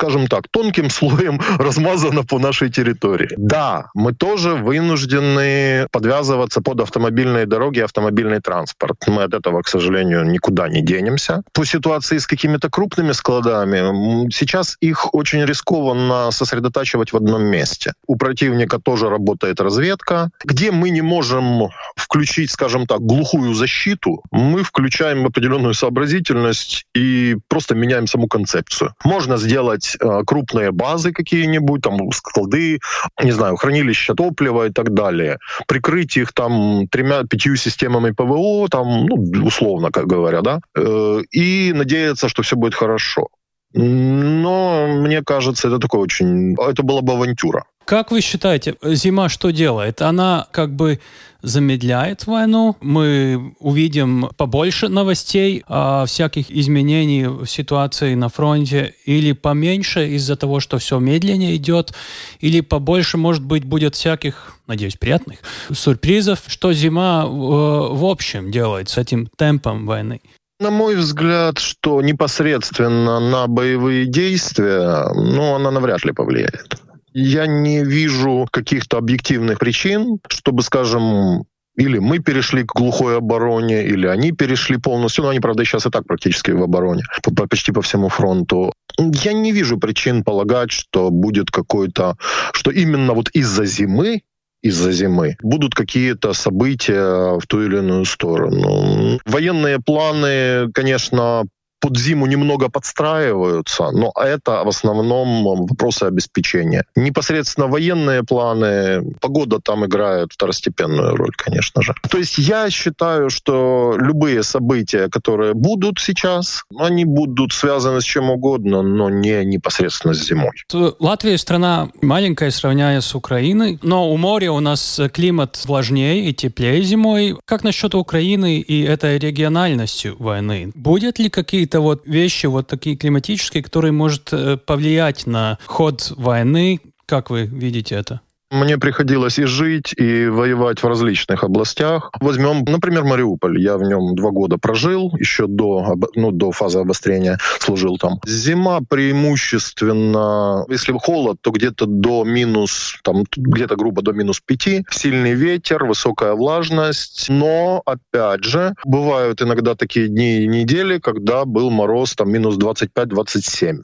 скажем 0.00 0.26
так, 0.28 0.48
тонким 0.50 0.88
слоем 0.90 1.40
размазано 1.58 2.24
по 2.24 2.38
нашей 2.38 2.70
территории. 2.70 3.28
Да, 3.36 3.90
мы 3.94 4.14
тоже 4.14 4.54
вынуждены 4.54 5.86
подвязываться 5.92 6.62
под 6.62 6.80
автомобильные 6.80 7.46
дороги 7.46 7.80
и 7.80 7.82
автомобильный 7.82 8.40
транспорт. 8.40 8.96
Мы 9.06 9.24
от 9.24 9.34
этого, 9.34 9.62
к 9.62 9.68
сожалению, 9.68 10.24
никуда 10.24 10.68
не 10.68 10.82
денемся. 10.82 11.42
По 11.52 11.66
ситуации 11.66 12.18
с 12.18 12.26
какими-то 12.26 12.70
крупными 12.70 13.12
складами, 13.12 14.30
сейчас 14.30 14.76
их 14.80 15.14
очень 15.14 15.44
рискованно 15.44 16.30
сосредотачивать 16.30 17.12
в 17.12 17.16
одном 17.16 17.42
месте. 17.42 17.92
У 18.06 18.16
противника 18.16 18.78
тоже 18.78 19.10
работает 19.10 19.60
разведка. 19.60 20.30
Где 20.44 20.70
мы 20.70 20.90
не 20.90 21.02
можем 21.02 21.68
включить, 21.96 22.50
скажем 22.50 22.86
так, 22.86 23.00
глухую 23.00 23.54
защиту, 23.54 24.22
мы 24.30 24.62
включаем 24.62 25.26
определенную 25.26 25.74
сообразительность 25.74 26.86
и 26.94 27.36
просто 27.48 27.74
меняем 27.74 28.06
саму 28.06 28.28
концепцию. 28.28 28.94
Можно 29.04 29.36
сделать 29.36 29.89
есть 29.90 29.96
э, 30.00 30.24
крупные 30.26 30.70
базы 30.70 31.12
какие-нибудь, 31.12 31.82
там 31.82 32.10
склады, 32.12 32.80
не 33.22 33.32
знаю, 33.32 33.56
хранилища 33.56 34.14
топлива 34.14 34.66
и 34.66 34.70
так 34.70 34.92
далее, 34.94 35.38
прикрыть 35.66 36.16
их 36.16 36.32
там 36.32 36.86
тремя-пятью 36.88 37.56
системами 37.56 38.12
ПВО, 38.12 38.68
там, 38.68 39.06
ну, 39.06 39.46
условно, 39.46 39.90
как 39.90 40.06
говоря, 40.06 40.40
да, 40.42 40.60
э, 40.76 41.20
и 41.30 41.72
надеяться, 41.74 42.28
что 42.28 42.42
все 42.42 42.56
будет 42.56 42.74
хорошо. 42.74 43.28
Но 43.72 44.88
мне 44.88 45.22
кажется, 45.22 45.68
это 45.68 45.78
такое 45.78 46.00
очень... 46.00 46.54
Это 46.54 46.82
была 46.82 47.02
бы 47.02 47.12
авантюра. 47.12 47.64
Как 47.90 48.12
вы 48.12 48.20
считаете, 48.20 48.76
зима 48.84 49.28
что 49.28 49.50
делает? 49.50 50.00
Она 50.00 50.46
как 50.52 50.70
бы 50.70 51.00
замедляет 51.42 52.24
войну, 52.24 52.76
мы 52.80 53.56
увидим 53.58 54.30
побольше 54.36 54.86
новостей 54.86 55.64
о 55.66 56.04
всяких 56.06 56.52
изменений 56.52 57.26
в 57.26 57.46
ситуации 57.46 58.14
на 58.14 58.28
фронте, 58.28 58.94
или 59.06 59.32
поменьше 59.32 60.06
из-за 60.10 60.36
того, 60.36 60.60
что 60.60 60.78
все 60.78 61.00
медленнее 61.00 61.56
идет, 61.56 61.92
или 62.38 62.60
побольше, 62.60 63.16
может 63.16 63.42
быть, 63.42 63.64
будет 63.64 63.96
всяких, 63.96 64.54
надеюсь, 64.68 64.94
приятных 64.94 65.38
сюрпризов, 65.72 66.42
что 66.46 66.72
зима 66.72 67.26
в 67.26 68.04
общем 68.04 68.52
делает 68.52 68.88
с 68.88 68.98
этим 68.98 69.28
темпом 69.36 69.86
войны? 69.86 70.20
На 70.60 70.70
мой 70.70 70.94
взгляд, 70.94 71.58
что 71.58 72.02
непосредственно 72.02 73.18
на 73.18 73.48
боевые 73.48 74.06
действия, 74.06 75.12
ну, 75.12 75.56
она 75.56 75.72
навряд 75.72 76.04
ли 76.04 76.12
повлияет. 76.12 76.80
Я 77.12 77.46
не 77.46 77.84
вижу 77.84 78.46
каких-то 78.50 78.98
объективных 78.98 79.58
причин, 79.58 80.18
чтобы, 80.28 80.62
скажем, 80.62 81.44
или 81.76 81.98
мы 81.98 82.18
перешли 82.18 82.64
к 82.64 82.74
глухой 82.74 83.16
обороне, 83.16 83.84
или 83.84 84.06
они 84.06 84.32
перешли 84.32 84.76
полностью. 84.76 85.24
Ну, 85.24 85.30
они, 85.30 85.40
правда, 85.40 85.64
сейчас 85.64 85.86
и 85.86 85.90
так 85.90 86.06
практически 86.06 86.50
в 86.50 86.62
обороне, 86.62 87.02
по, 87.22 87.46
почти 87.46 87.72
по 87.72 87.82
всему 87.82 88.08
фронту. 88.08 88.72
Я 88.98 89.32
не 89.32 89.52
вижу 89.52 89.78
причин 89.78 90.22
полагать, 90.22 90.70
что 90.70 91.10
будет 91.10 91.50
какой-то, 91.50 92.16
что 92.52 92.70
именно 92.70 93.14
вот 93.14 93.30
из-за 93.30 93.64
зимы 93.64 94.22
из-за 94.62 94.92
зимы. 94.92 95.36
Будут 95.42 95.74
какие-то 95.74 96.34
события 96.34 97.38
в 97.38 97.46
ту 97.46 97.62
или 97.62 97.78
иную 97.78 98.04
сторону. 98.04 99.18
Военные 99.24 99.78
планы, 99.78 100.70
конечно, 100.72 101.44
под 101.80 101.96
зиму 101.98 102.26
немного 102.26 102.68
подстраиваются, 102.68 103.90
но 103.90 104.12
это 104.14 104.62
в 104.64 104.68
основном 104.68 105.66
вопросы 105.66 106.04
обеспечения. 106.04 106.84
Непосредственно 106.94 107.66
военные 107.66 108.22
планы, 108.22 109.14
погода 109.20 109.60
там 109.60 109.86
играет 109.86 110.32
второстепенную 110.32 111.16
роль, 111.16 111.32
конечно 111.36 111.82
же. 111.82 111.94
То 112.10 112.18
есть 112.18 112.38
я 112.38 112.70
считаю, 112.70 113.30
что 113.30 113.94
любые 113.98 114.42
события, 114.42 115.08
которые 115.08 115.54
будут 115.54 115.98
сейчас, 115.98 116.64
они 116.78 117.04
будут 117.04 117.52
связаны 117.52 118.00
с 118.00 118.04
чем 118.04 118.30
угодно, 118.30 118.82
но 118.82 119.08
не 119.08 119.44
непосредственно 119.44 120.14
с 120.14 120.26
зимой. 120.26 120.52
Латвия 120.98 121.38
страна 121.38 121.88
маленькая, 122.02 122.50
сравняя 122.50 123.00
с 123.00 123.14
Украиной, 123.14 123.78
но 123.82 124.10
у 124.10 124.16
моря 124.16 124.52
у 124.52 124.60
нас 124.60 125.00
климат 125.12 125.60
влажнее 125.64 126.28
и 126.28 126.34
теплее 126.34 126.82
зимой. 126.82 127.36
Как 127.44 127.64
насчет 127.64 127.94
Украины 127.94 128.58
и 128.58 128.82
этой 128.82 129.18
региональностью 129.18 130.16
войны? 130.18 130.72
Будет 130.74 131.18
ли 131.18 131.30
какие 131.30 131.66
какие-то 131.70 131.80
вот 131.80 132.06
вещи, 132.06 132.46
вот 132.46 132.66
такие 132.66 132.96
климатические, 132.96 133.62
которые 133.62 133.92
может 133.92 134.32
э, 134.32 134.56
повлиять 134.56 135.26
на 135.26 135.58
ход 135.66 136.12
войны. 136.16 136.80
Как 137.06 137.30
вы 137.30 137.46
видите 137.46 137.94
это? 137.94 138.20
Мне 138.50 138.78
приходилось 138.78 139.38
и 139.38 139.44
жить, 139.44 139.94
и 139.96 140.26
воевать 140.26 140.82
в 140.82 140.86
различных 140.86 141.44
областях. 141.44 142.10
Возьмем, 142.20 142.64
например, 142.64 143.04
Мариуполь. 143.04 143.60
Я 143.60 143.78
в 143.78 143.82
нем 143.82 144.16
два 144.16 144.32
года 144.32 144.58
прожил, 144.58 145.14
еще 145.16 145.46
до, 145.46 145.94
ну, 146.16 146.32
до 146.32 146.50
фазы 146.50 146.80
обострения 146.80 147.38
служил 147.60 147.96
там. 147.96 148.18
Зима 148.26 148.80
преимущественно, 148.80 150.64
если 150.68 150.92
холод, 150.92 151.38
то 151.40 151.52
где-то 151.52 151.86
до 151.86 152.24
минус, 152.24 152.98
там, 153.04 153.22
где-то 153.36 153.76
грубо 153.76 154.02
до 154.02 154.12
минус 154.12 154.40
пяти. 154.44 154.84
Сильный 154.90 155.34
ветер, 155.34 155.84
высокая 155.84 156.34
влажность. 156.34 157.26
Но, 157.28 157.82
опять 157.86 158.42
же, 158.42 158.74
бывают 158.84 159.42
иногда 159.42 159.76
такие 159.76 160.08
дни 160.08 160.40
и 160.40 160.48
недели, 160.48 160.98
когда 160.98 161.44
был 161.44 161.70
мороз 161.70 162.16
там 162.16 162.32
минус 162.32 162.58
25-27 162.58 163.82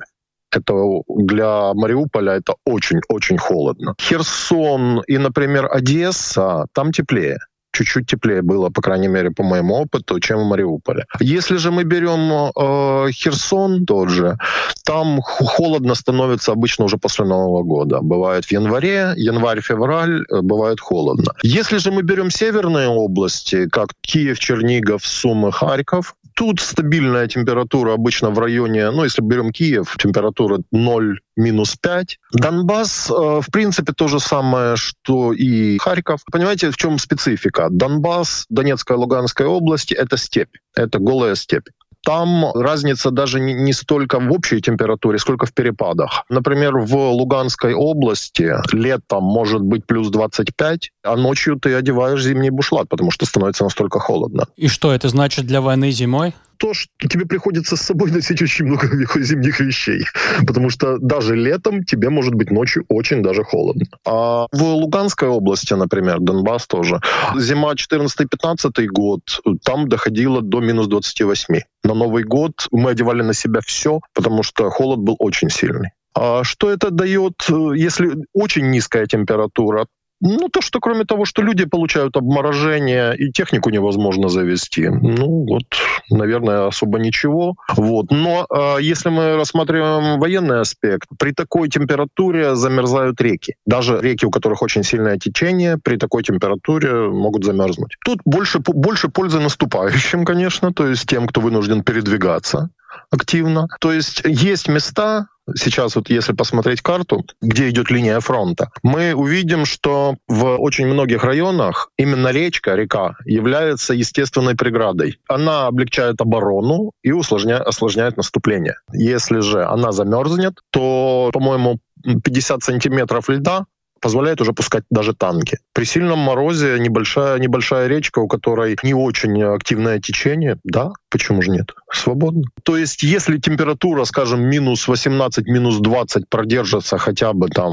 это 0.50 0.74
для 1.08 1.74
Мариуполя 1.74 2.34
это 2.34 2.54
очень-очень 2.64 3.38
холодно. 3.38 3.94
Херсон 4.00 5.02
и, 5.06 5.18
например, 5.18 5.68
Одесса, 5.70 6.66
там 6.72 6.92
теплее 6.92 7.38
чуть-чуть 7.76 8.06
теплее 8.06 8.42
было, 8.42 8.71
по 8.71 8.83
крайней 8.83 9.09
мере, 9.09 9.30
по 9.30 9.42
моему 9.42 9.75
опыту, 9.75 10.21
чем 10.21 10.38
в 10.38 10.45
Мариуполе. 10.45 11.04
Если 11.21 11.59
же 11.59 11.71
мы 11.71 11.85
берем 11.85 12.50
э, 12.56 13.12
Херсон 13.12 13.85
тот 13.85 14.09
же, 14.09 14.37
там 14.85 15.21
холодно 15.23 15.95
становится 15.95 16.52
обычно 16.52 16.85
уже 16.85 16.97
после 16.97 17.25
Нового 17.25 17.62
года. 17.62 18.00
Бывает 18.00 18.45
в 18.45 18.52
январе, 18.52 19.14
январь-февраль, 19.16 20.25
э, 20.30 20.40
бывает 20.42 20.80
холодно. 20.80 21.33
Если 21.42 21.78
же 21.78 21.90
мы 21.90 22.02
берем 22.02 22.30
северные 22.30 22.88
области, 22.88 23.68
как 23.68 23.88
Киев, 24.00 24.38
Чернигов, 24.38 25.06
Сумы, 25.06 25.52
Харьков, 25.52 26.14
Тут 26.37 26.61
стабильная 26.61 27.28
температура 27.28 27.95
обычно 27.95 28.28
в 28.28 28.38
районе, 28.38 28.90
ну, 28.90 29.04
если 29.04 29.23
берем 29.23 29.52
Киев, 29.52 29.97
температура 29.97 30.59
0 30.71 31.21
минус 31.37 31.76
5. 31.76 32.18
Донбасс, 32.33 33.11
э, 33.11 33.40
в 33.40 33.50
принципе, 33.50 33.95
то 33.95 34.06
же 34.06 34.21
самое, 34.21 34.76
что 34.76 35.33
и 35.33 35.78
Харьков. 35.78 36.21
Понимаете, 36.30 36.71
в 36.71 36.76
чем 36.76 36.99
специфика? 36.99 37.65
Донбасс, 37.70 38.46
Донецкая, 38.49 38.99
Луганская 38.99 39.49
области— 39.49 39.94
это 39.94 40.16
степь, 40.16 40.54
это 40.75 40.99
голая 40.99 41.35
степь 41.35 41.68
там 42.06 42.52
разница 42.54 43.11
даже 43.11 43.40
не, 43.40 43.73
столько 43.73 44.20
в 44.20 44.32
общей 44.32 44.61
температуре, 44.61 45.18
сколько 45.18 45.44
в 45.44 45.52
перепадах. 45.52 46.25
Например, 46.28 46.78
в 46.78 46.94
Луганской 46.94 47.75
области 47.75 48.54
летом 48.73 49.25
может 49.25 49.61
быть 49.61 49.85
плюс 49.87 50.08
25, 50.11 50.92
а 51.02 51.16
ночью 51.16 51.58
ты 51.58 51.75
одеваешь 51.75 52.23
зимний 52.23 52.50
бушлат, 52.50 52.88
потому 52.88 53.11
что 53.11 53.26
становится 53.26 53.64
настолько 53.64 53.99
холодно. 53.99 54.46
И 54.54 54.68
что 54.68 54.92
это 54.92 55.08
значит 55.08 55.46
для 55.46 55.61
войны 55.61 55.90
зимой? 55.90 56.32
То, 56.58 56.75
что 56.75 56.88
тебе 56.98 57.26
приходится 57.26 57.76
с 57.76 57.82
собой 57.82 58.10
носить 58.12 58.42
очень 58.42 58.66
много 58.66 58.88
зимних 59.20 59.60
вещей. 59.60 60.04
Потому 60.46 60.70
что 60.70 60.98
даже 60.98 61.36
летом 61.36 61.84
тебе 61.84 62.10
может 62.10 62.34
быть 62.34 62.50
ночью 62.50 62.84
очень 62.88 63.22
даже 63.22 63.44
холодно. 63.44 63.86
А 64.04 64.46
в 64.52 64.62
Луганской 64.62 65.28
области, 65.28 65.75
например, 65.75 66.20
Донбасс 66.20 66.66
тоже, 66.66 67.00
зима 67.36 67.72
14-15 67.75 68.86
год, 68.86 69.20
там 69.64 69.88
доходило 69.88 70.42
до 70.42 70.60
минус 70.60 70.86
28. 70.88 71.60
На 71.84 71.94
Новый 71.94 72.25
год 72.25 72.68
мы 72.70 72.90
одевали 72.90 73.22
на 73.22 73.34
себя 73.34 73.60
все, 73.64 74.00
потому 74.14 74.42
что 74.42 74.70
холод 74.70 74.98
был 74.98 75.16
очень 75.18 75.50
сильный. 75.50 75.90
А 76.18 76.44
что 76.44 76.70
это 76.70 76.90
дает, 76.90 77.34
если 77.75 78.16
очень 78.32 78.70
низкая 78.70 79.06
температура? 79.06 79.86
Ну, 80.20 80.49
то, 80.49 80.61
что 80.62 80.80
кроме 80.80 81.04
того, 81.04 81.25
что 81.25 81.42
люди 81.42 81.66
получают 81.66 82.16
обморожение, 82.16 83.14
и 83.16 83.30
технику 83.30 83.70
невозможно 83.70 84.28
завести. 84.28 84.88
Ну, 84.88 85.46
вот, 85.49 85.64
наверное, 86.11 86.66
особо 86.66 86.99
ничего. 86.99 87.54
Вот. 87.76 88.11
Но 88.11 88.46
э, 88.49 88.76
если 88.80 89.11
мы 89.11 89.37
рассматриваем 89.37 90.18
военный 90.18 90.61
аспект, 90.61 91.08
при 91.18 91.32
такой 91.32 91.68
температуре 91.68 92.54
замерзают 92.56 93.20
реки. 93.20 93.56
Даже 93.66 94.00
реки, 94.00 94.25
у 94.25 94.30
которых 94.30 94.62
очень 94.62 94.82
сильное 94.82 95.18
течение, 95.18 95.78
при 95.78 95.96
такой 95.96 96.23
температуре 96.23 97.08
могут 97.11 97.44
замерзнуть. 97.44 97.96
Тут 98.04 98.20
больше, 98.25 98.61
больше 98.61 99.08
пользы 99.08 99.40
наступающим, 99.40 100.25
конечно, 100.25 100.73
то 100.73 100.87
есть 100.87 101.06
тем, 101.06 101.26
кто 101.26 101.40
вынужден 101.40 101.82
передвигаться 101.82 102.70
активно. 103.11 103.68
То 103.80 103.92
есть 103.92 104.23
есть 104.25 104.68
места, 104.68 105.26
сейчас 105.54 105.96
вот 105.96 106.10
если 106.10 106.32
посмотреть 106.32 106.82
карту, 106.82 107.24
где 107.40 107.68
идет 107.70 107.90
линия 107.90 108.20
фронта, 108.20 108.70
мы 108.82 109.14
увидим, 109.14 109.64
что 109.64 110.16
в 110.28 110.56
очень 110.56 110.86
многих 110.86 111.24
районах 111.24 111.90
именно 111.96 112.28
речка, 112.28 112.74
река, 112.74 113.16
является 113.24 113.94
естественной 113.94 114.56
преградой. 114.56 115.18
Она 115.28 115.66
облегчает 115.66 116.20
оборону 116.20 116.92
и 117.02 117.12
усложняет, 117.12 117.62
осложняет 117.62 118.16
наступление. 118.16 118.76
Если 118.92 119.40
же 119.40 119.64
она 119.64 119.92
замерзнет, 119.92 120.54
то, 120.70 121.30
по-моему, 121.32 121.78
50 122.02 122.62
сантиметров 122.62 123.28
льда 123.28 123.66
позволяет 124.00 124.40
уже 124.40 124.52
пускать 124.52 124.84
даже 124.90 125.14
танки. 125.14 125.58
При 125.72 125.84
сильном 125.84 126.18
морозе 126.18 126.78
небольшая, 126.78 127.38
небольшая 127.38 127.86
речка, 127.88 128.18
у 128.20 128.28
которой 128.28 128.76
не 128.82 128.94
очень 128.94 129.42
активное 129.42 130.00
течение, 130.00 130.58
да, 130.64 130.90
почему 131.10 131.42
же 131.42 131.50
нет? 131.50 131.72
Свободно. 131.92 132.42
То 132.62 132.76
есть, 132.76 133.02
если 133.02 133.38
температура, 133.38 134.04
скажем, 134.04 134.42
минус 134.42 134.88
18, 134.88 135.46
минус 135.46 135.78
20 135.78 136.28
продержится 136.28 136.98
хотя 136.98 137.32
бы 137.32 137.48
там 137.48 137.72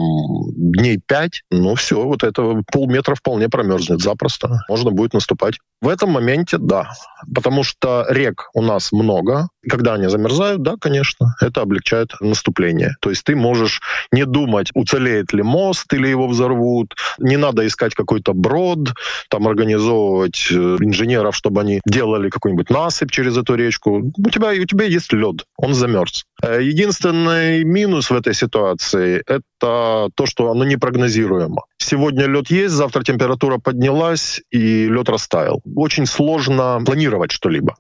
дней 0.56 1.00
5, 1.06 1.44
ну 1.52 1.76
все, 1.76 2.04
вот 2.04 2.24
это 2.24 2.62
полметра 2.72 3.16
вполне 3.16 3.50
промерзнет 3.50 4.02
запросто. 4.02 4.62
Можно 4.70 4.92
будет 4.92 5.14
наступать. 5.14 5.60
В 5.82 5.90
этом 5.90 6.12
моменте, 6.12 6.58
да. 6.58 6.92
Потому 7.34 7.64
что 7.64 8.06
рек 8.10 8.50
у 8.54 8.62
нас 8.62 8.92
много. 8.92 9.50
Когда 9.70 9.96
они 9.96 10.08
замерзают, 10.08 10.62
да, 10.62 10.76
конечно, 10.80 11.36
это 11.42 11.62
облегчает 11.62 12.14
наступление. 12.22 12.96
То 13.02 13.10
есть 13.10 13.24
ты 13.24 13.36
можешь 13.36 13.82
не 14.12 14.26
думать, 14.26 14.70
уцелеет 14.74 15.34
ли 15.34 15.44
мост 15.44 15.92
или 15.94 16.13
его 16.14 16.28
взорвут. 16.28 16.96
Не 17.20 17.38
надо 17.38 17.66
искать 17.68 17.94
какой-то 17.96 18.34
брод, 18.34 18.94
там 19.30 19.48
организовывать 19.48 20.48
э, 20.52 20.56
инженеров, 20.56 21.36
чтобы 21.36 21.62
они 21.62 21.82
делали 21.86 22.30
какой-нибудь 22.30 22.70
насыпь 22.70 23.12
через 23.12 23.38
эту 23.38 23.56
речку. 23.56 24.12
У 24.18 24.30
тебя, 24.30 24.50
у 24.50 24.66
тебя 24.66 24.86
есть 24.86 25.14
лед, 25.14 25.46
он 25.58 25.74
замерз. 25.74 26.26
Э, 26.42 26.62
единственный 26.62 27.64
минус 27.64 28.10
в 28.10 28.16
этой 28.16 28.34
ситуации— 28.34 29.22
это 29.28 30.10
то, 30.16 30.26
что 30.26 30.52
оно 30.52 30.66
непрогнозируемо. 30.66 31.64
Сегодня 31.78 32.26
лед 32.28 32.50
есть, 32.50 32.74
завтра 32.74 33.04
температура 33.04 33.58
поднялась, 33.58 34.42
и 34.52 34.88
лед 34.88 35.10
растаял. 35.10 35.62
Очень 35.76 36.06
сложно 36.06 36.82
планировать 36.86 37.32
что-либо. 37.32 37.76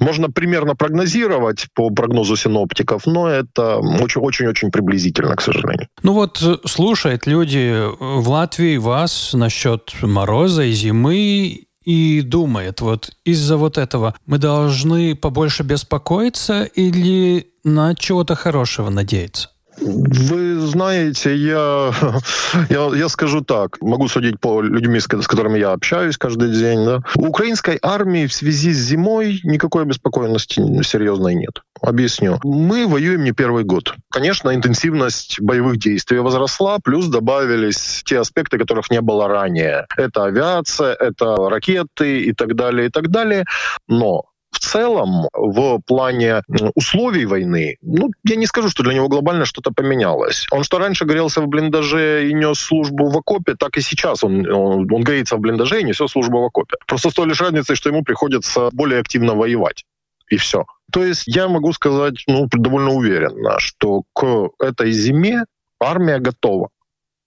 Можно 0.00 0.30
примерно 0.30 0.74
прогнозировать 0.74 1.66
по 1.74 1.90
прогнозу 1.90 2.36
синоптиков, 2.36 3.06
но 3.06 3.28
это 3.28 3.76
очень-очень 3.76 4.70
приблизительно, 4.70 5.36
к 5.36 5.42
сожалению. 5.42 5.88
Ну 6.02 6.14
вот 6.14 6.42
э, 6.42 6.56
слушают 6.66 7.26
люди 7.26 7.74
в 8.00 8.28
Латвии 8.28 8.78
вас 8.78 9.32
насчет 9.34 9.92
мороза 10.02 10.62
и 10.64 10.72
зимы 10.72 11.66
и 11.84 12.20
думает, 12.22 12.80
вот 12.80 13.10
из-за 13.24 13.56
вот 13.56 13.78
этого 13.78 14.14
мы 14.26 14.38
должны 14.38 15.14
побольше 15.14 15.62
беспокоиться 15.62 16.64
или 16.64 17.46
на 17.64 17.94
чего-то 17.94 18.34
хорошего 18.34 18.90
надеяться? 18.90 19.50
Вы 19.80 20.60
знаете, 20.60 21.34
я, 21.34 21.92
я, 22.68 22.90
я 22.94 23.08
скажу 23.08 23.40
так, 23.40 23.80
могу 23.80 24.08
судить 24.08 24.38
по 24.40 24.60
людьми, 24.60 25.00
с, 25.00 25.04
с 25.04 25.26
которыми 25.26 25.58
я 25.58 25.72
общаюсь 25.72 26.16
каждый 26.16 26.52
день. 26.52 26.84
Да. 26.84 27.00
У 27.16 27.28
украинской 27.28 27.78
армии 27.82 28.26
в 28.26 28.32
связи 28.32 28.72
с 28.72 28.78
зимой 28.78 29.40
никакой 29.44 29.82
обеспокоенности 29.82 30.82
серьезной 30.82 31.34
нет. 31.34 31.62
Объясню. 31.80 32.38
Мы 32.44 32.86
воюем 32.86 33.24
не 33.24 33.32
первый 33.32 33.64
год. 33.64 33.94
Конечно, 34.10 34.54
интенсивность 34.54 35.40
боевых 35.40 35.78
действий 35.78 36.18
возросла, 36.18 36.78
плюс 36.78 37.06
добавились 37.06 38.02
те 38.04 38.20
аспекты, 38.20 38.58
которых 38.58 38.90
не 38.90 39.00
было 39.00 39.28
ранее. 39.28 39.86
Это 39.96 40.24
авиация, 40.24 40.94
это 40.94 41.36
ракеты 41.36 42.20
и 42.20 42.32
так 42.34 42.54
далее, 42.54 42.88
и 42.88 42.90
так 42.90 43.08
далее. 43.08 43.44
Но 43.88 44.24
в 44.50 44.58
целом, 44.58 45.28
в 45.32 45.80
плане 45.86 46.42
условий 46.74 47.26
войны, 47.26 47.76
ну, 47.82 48.10
я 48.24 48.36
не 48.36 48.46
скажу, 48.46 48.68
что 48.68 48.82
для 48.82 48.94
него 48.94 49.08
глобально 49.08 49.44
что-то 49.44 49.70
поменялось. 49.70 50.46
Он 50.50 50.64
что 50.64 50.78
раньше 50.78 51.04
грелся 51.04 51.40
в 51.40 51.46
блиндаже 51.46 52.28
и 52.28 52.34
нес 52.34 52.58
службу 52.58 53.08
в 53.08 53.16
окопе, 53.16 53.54
так 53.54 53.76
и 53.76 53.80
сейчас 53.80 54.24
он, 54.24 54.46
он, 54.50 54.92
он 54.92 55.02
греется 55.02 55.36
в 55.36 55.40
блиндаже 55.40 55.80
и 55.80 55.84
несет 55.84 56.10
службу 56.10 56.40
в 56.40 56.44
окопе. 56.44 56.76
Просто 56.86 57.10
с 57.10 57.14
той 57.14 57.26
лишь 57.26 57.40
разницей, 57.40 57.76
что 57.76 57.90
ему 57.90 58.02
приходится 58.02 58.70
более 58.72 59.00
активно 59.00 59.34
воевать. 59.34 59.84
И 60.28 60.36
все. 60.36 60.64
То 60.92 61.04
есть 61.04 61.24
я 61.26 61.48
могу 61.48 61.72
сказать 61.72 62.24
ну, 62.26 62.48
довольно 62.50 62.90
уверенно, 62.90 63.58
что 63.58 64.02
к 64.12 64.50
этой 64.58 64.92
зиме 64.92 65.44
армия 65.80 66.18
готова 66.18 66.68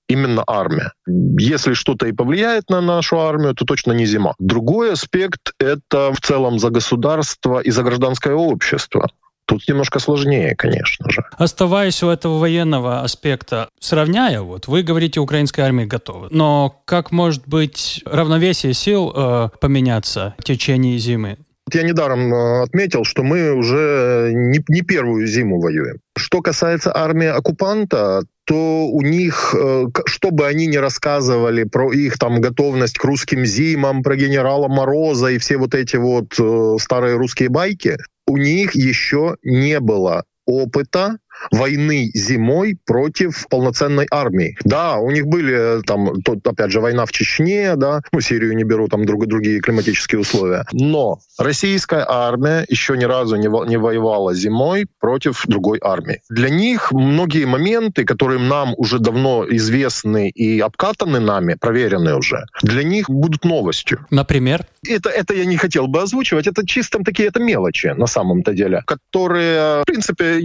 именно 0.08 0.44
армия. 0.48 0.92
Если 1.08 1.74
что-то 1.74 2.08
и 2.08 2.12
повлияет 2.12 2.70
на 2.70 2.82
нашу 2.82 3.20
армию, 3.20 3.54
то 3.56 3.66
точно 3.66 3.94
не 3.94 4.06
зима. 4.06 4.34
Другой 4.40 4.94
аспект— 4.94 5.52
это 5.60 6.14
в 6.14 6.22
целом 6.22 6.60
за 6.60 6.70
государство 6.70 7.60
и 7.60 7.72
за 7.72 7.84
гражданское 7.84 8.34
общество. 8.34 9.08
Тут 9.46 9.68
немножко 9.68 10.00
сложнее, 10.00 10.56
конечно 10.56 11.10
же. 11.10 11.24
Оставаясь 11.38 12.02
у 12.02 12.08
этого 12.08 12.38
военного 12.40 13.02
аспекта, 13.02 13.68
сравняя, 13.80 14.42
вот 14.42 14.68
вы 14.68 14.84
говорите, 14.84 15.20
украинская 15.20 15.66
армия 15.66 15.86
готова. 15.86 16.30
Но 16.32 16.82
как 16.86 17.12
может 17.12 17.46
быть 17.46 18.02
равновесие 18.06 18.74
сил 18.74 19.12
э, 19.14 19.50
поменяться 19.60 20.34
в 20.38 20.44
течение 20.44 20.98
зимы? 20.98 21.38
Я 21.74 21.84
недаром 21.84 22.34
э, 22.34 22.64
отметил, 22.64 23.04
что 23.04 23.24
мы 23.24 23.54
уже 23.54 24.32
не, 24.34 24.64
не 24.68 24.82
первую 24.82 25.28
зиму 25.28 25.60
воюем. 25.60 25.98
Что 26.16 26.42
касается 26.42 26.96
армии 26.96 27.28
оккупанта, 27.28 28.24
то 28.46 28.88
у 28.88 29.02
них, 29.02 29.56
э, 29.58 29.86
что 30.06 30.32
бы 30.32 30.48
они 30.48 30.68
ни 30.68 30.78
рассказывали 30.78 31.64
про 31.64 31.92
их 31.92 32.18
там 32.18 32.42
готовность 32.42 32.98
к 32.98 33.04
русским 33.04 33.46
зимам, 33.46 34.04
про 34.04 34.16
генерала 34.16 34.68
Мороза 34.68 35.28
и 35.28 35.38
все 35.38 35.58
вот 35.58 35.74
эти 35.76 35.96
вот 35.96 36.40
э, 36.40 36.76
старые 36.80 37.16
русские 37.16 37.50
байки, 37.50 37.98
у 38.28 38.38
них 38.38 38.76
еще 38.76 39.38
не 39.44 39.80
было 39.80 40.26
опыта 40.46 41.18
войны 41.52 42.12
зимой 42.14 42.78
против 42.86 43.48
полноценной 43.50 44.08
армии. 44.12 44.58
Да, 44.64 44.98
у 44.98 45.12
них 45.12 45.28
были 45.28 45.82
там, 45.84 46.22
тут, 46.22 46.46
опять 46.48 46.72
же, 46.72 46.80
война 46.80 47.06
в 47.06 47.12
Чечне, 47.12 47.76
да, 47.76 48.02
ну, 48.12 48.22
Сирию 48.22 48.56
не 48.56 48.64
беру, 48.64 48.88
там 48.88 49.06
друг, 49.06 49.28
другие 49.28 49.60
климатические 49.60 50.22
условия. 50.22 50.66
Но 50.72 51.20
российская 51.38 52.06
армия 52.08 52.66
еще 52.68 52.98
ни 52.98 53.06
разу 53.06 53.36
не, 53.36 53.48
не 53.70 53.78
воевала 53.78 54.34
зимой 54.34 54.88
против 55.00 55.44
другой 55.48 55.80
армии. 55.82 56.22
Для 56.30 56.50
них 56.50 56.92
многие 56.92 57.46
моменты, 57.46 58.06
которые 58.06 58.40
нам 58.40 58.74
уже 58.78 59.00
давно 59.00 59.46
известны 59.50 60.30
и 60.30 60.60
обкатаны 60.60 61.20
нами, 61.20 61.56
проверены 61.60 62.16
уже, 62.16 62.46
для 62.62 62.84
них 62.84 63.10
будут 63.10 63.46
новостью. 63.46 64.06
Например? 64.10 64.66
Это, 64.88 65.10
это 65.10 65.34
я 65.34 65.46
не 65.46 65.58
хотел 65.58 65.88
бы 65.88 66.02
озвучивать. 66.02 66.48
Это 66.48 66.66
чисто 66.66 67.00
такие 67.04 67.30
это 67.30 67.40
мелочи 67.40 67.88
на 67.88 68.08
самом-то 68.08 68.54
деле, 68.54 68.84
которые, 68.86 69.82
в 69.82 69.86
принципе, 69.86 70.40